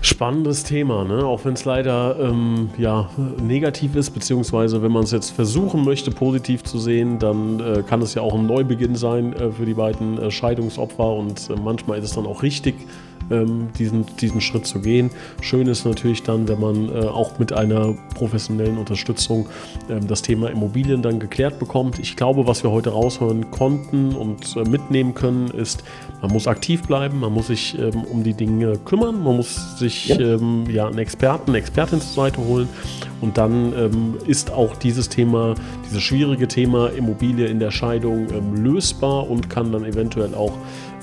Spannendes 0.00 0.62
Thema, 0.62 1.04
ne? 1.04 1.24
auch 1.24 1.44
wenn 1.44 1.54
es 1.54 1.64
leider 1.64 2.16
ähm, 2.20 2.70
ja, 2.78 3.11
negativ 3.42 3.96
ist, 3.96 4.11
beziehungsweise 4.11 4.80
wenn 4.80 4.92
man 4.92 5.02
es 5.02 5.11
jetzt 5.11 5.30
versuchen 5.30 5.84
möchte, 5.84 6.12
positiv 6.12 6.62
zu 6.62 6.78
sehen, 6.78 7.18
dann 7.18 7.58
äh, 7.58 7.82
kann 7.82 8.00
es 8.00 8.14
ja 8.14 8.22
auch 8.22 8.34
ein 8.34 8.46
Neubeginn 8.46 8.94
sein 8.94 9.32
äh, 9.32 9.50
für 9.50 9.66
die 9.66 9.74
beiden 9.74 10.18
äh, 10.18 10.30
Scheidungsopfer 10.30 11.12
und 11.14 11.50
äh, 11.50 11.54
manchmal 11.61 11.98
ist 11.98 12.04
es 12.04 12.12
dann 12.12 12.26
auch 12.26 12.44
richtig, 12.44 12.76
ähm, 13.30 13.68
diesen, 13.78 14.06
diesen 14.16 14.40
Schritt 14.40 14.66
zu 14.66 14.80
gehen. 14.80 15.10
Schön 15.40 15.66
ist 15.66 15.84
natürlich 15.84 16.22
dann, 16.22 16.48
wenn 16.48 16.60
man 16.60 16.88
äh, 16.88 17.06
auch 17.06 17.38
mit 17.38 17.52
einer 17.52 17.94
professionellen 18.14 18.78
Unterstützung 18.78 19.48
ähm, 19.88 20.06
das 20.06 20.22
Thema 20.22 20.50
Immobilien 20.50 21.02
dann 21.02 21.18
geklärt 21.18 21.58
bekommt. 21.58 21.98
Ich 21.98 22.16
glaube, 22.16 22.46
was 22.46 22.62
wir 22.62 22.70
heute 22.70 22.90
raushören 22.90 23.50
konnten 23.50 24.14
und 24.14 24.56
äh, 24.56 24.68
mitnehmen 24.68 25.14
können, 25.14 25.48
ist, 25.48 25.82
man 26.20 26.32
muss 26.32 26.46
aktiv 26.46 26.82
bleiben, 26.82 27.20
man 27.20 27.32
muss 27.32 27.48
sich 27.48 27.78
ähm, 27.78 28.04
um 28.04 28.22
die 28.22 28.34
Dinge 28.34 28.78
kümmern, 28.84 29.22
man 29.22 29.36
muss 29.36 29.78
sich 29.78 30.08
ja. 30.08 30.18
Ähm, 30.18 30.64
ja 30.70 30.86
einen 30.86 30.98
Experten, 30.98 31.50
eine 31.50 31.58
Expertin 31.58 32.00
zur 32.00 32.24
Seite 32.24 32.40
holen 32.44 32.68
und 33.20 33.36
dann 33.38 33.72
ähm, 33.76 34.14
ist 34.26 34.52
auch 34.52 34.76
dieses 34.76 35.08
Thema, 35.08 35.54
dieses 35.86 36.02
schwierige 36.02 36.46
Thema 36.48 36.88
Immobilie 36.88 37.46
in 37.46 37.58
der 37.58 37.70
Scheidung 37.70 38.28
ähm, 38.32 38.54
lösbar 38.62 39.28
und 39.28 39.50
kann 39.50 39.72
dann 39.72 39.84
eventuell 39.84 40.34
auch 40.34 40.52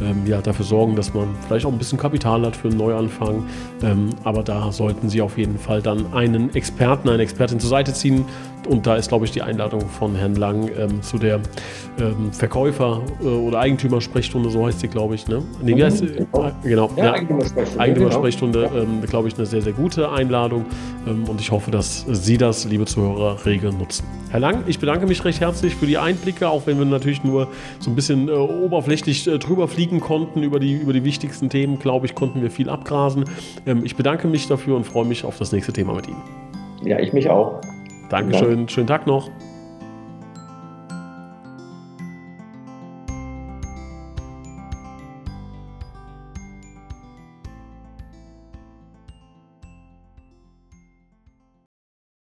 ähm, 0.02 0.26
ja, 0.26 0.42
dafür 0.42 0.66
sorgen, 0.66 0.96
dass 0.96 1.14
man 1.14 1.28
vielleicht 1.46 1.66
auch 1.66 1.72
ein 1.72 1.78
bisschen 1.78 1.98
Kapital 1.98 2.46
hat 2.46 2.56
für 2.56 2.68
einen 2.70 2.78
Neuanfang. 2.78 3.46
Ähm, 3.84 4.10
aber 4.24 4.44
da 4.44 4.72
sollten 4.72 5.10
Sie 5.10 5.22
auf 5.22 5.38
jeden 5.38 5.58
Fall 5.58 5.82
dann 5.82 6.14
einen 6.14 6.54
Experten, 6.56 7.10
eine 7.10 7.24
Expertin 7.24 7.60
zur 7.60 7.70
Seite 7.70 7.94
ziehen. 7.94 8.26
Und 8.68 8.88
da 8.88 8.96
ist, 8.96 9.10
glaube 9.10 9.26
ich, 9.26 9.32
die 9.32 9.42
Einladung 9.42 9.82
von 9.82 10.16
Herrn 10.16 10.36
Lang 10.36 10.70
ähm, 10.78 11.02
zu 11.02 11.18
der 11.18 11.40
ähm, 12.00 12.32
Verkäufer- 12.32 13.02
äh, 13.22 13.28
oder 13.28 13.60
Eigentümersprechstunde, 13.60 14.50
so 14.50 14.66
heißt 14.66 14.80
sie, 14.80 14.88
glaube 14.88 15.16
ich. 15.16 15.28
Ne? 15.28 15.42
Nee, 15.62 15.76
wie 15.76 15.84
heißt 15.84 16.00
sie? 16.00 16.08
Genau, 16.08 16.52
genau. 16.64 16.90
Ja, 16.96 17.06
ja, 17.06 17.14
Eigentümersprechstunde. 17.14 17.82
Eigentümersprechstunde, 17.82 18.70
genau. 18.70 18.82
ähm, 18.82 19.02
glaube 19.08 19.28
ich, 19.28 19.36
eine 19.36 19.46
sehr, 19.46 19.62
sehr 19.62 19.74
gute 19.74 20.12
Einladung. 20.12 20.66
Ähm, 21.08 21.26
und 21.30 21.40
ich 21.40 21.52
hoffe, 21.52 21.72
dass 21.72 22.06
Sie 22.08 22.38
das, 22.38 22.66
liebe 22.66 22.86
Zuhörer, 22.86 23.46
rege 23.46 23.72
nutzen. 23.72 24.06
Herr 24.30 24.40
Lang, 24.40 24.64
ich 24.68 24.80
bedanke 24.80 25.08
mich 25.08 25.24
recht 25.24 25.40
herzlich 25.40 25.76
für 25.76 25.86
die 25.86 25.98
Einblicke, 25.98 26.50
auch 26.50 26.64
wenn 26.66 26.78
wir 26.78 26.86
natürlich 26.86 27.24
nur 27.24 27.48
so 27.80 27.90
ein 27.90 27.96
bisschen 27.96 28.28
äh, 28.28 28.32
oberflächlich 28.32 29.28
äh, 29.28 29.40
drüber 29.40 29.68
fliegen 29.68 30.00
konnten 30.00 30.44
über 30.44 30.60
die, 30.60 30.74
über 30.74 30.94
die 30.94 31.04
wichtigsten 31.04 31.50
Themen. 31.50 31.80
Glaube 31.80 32.06
ich, 32.06 32.16
konnten 32.16 32.42
wir 32.42 32.52
viel 32.52 32.70
abgrasen. 32.70 33.26
Ähm, 33.66 33.86
ich 33.86 33.96
bedanke 33.96 34.28
mich 34.28 34.48
dafür 34.48 34.76
und 34.76 34.86
freue 34.86 35.06
mich 35.06 35.24
auf 35.24 35.38
das 35.38 35.52
nächste 35.52 35.72
Thema 35.72 35.94
mit 35.94 36.08
Ihnen. 36.08 36.22
Ja, 36.84 37.00
ich 37.00 37.14
mich 37.14 37.30
auch. 37.30 37.62
Dankeschön. 38.10 38.70
Schönen 38.70 38.88
Tag 38.88 39.08
noch. 39.08 39.30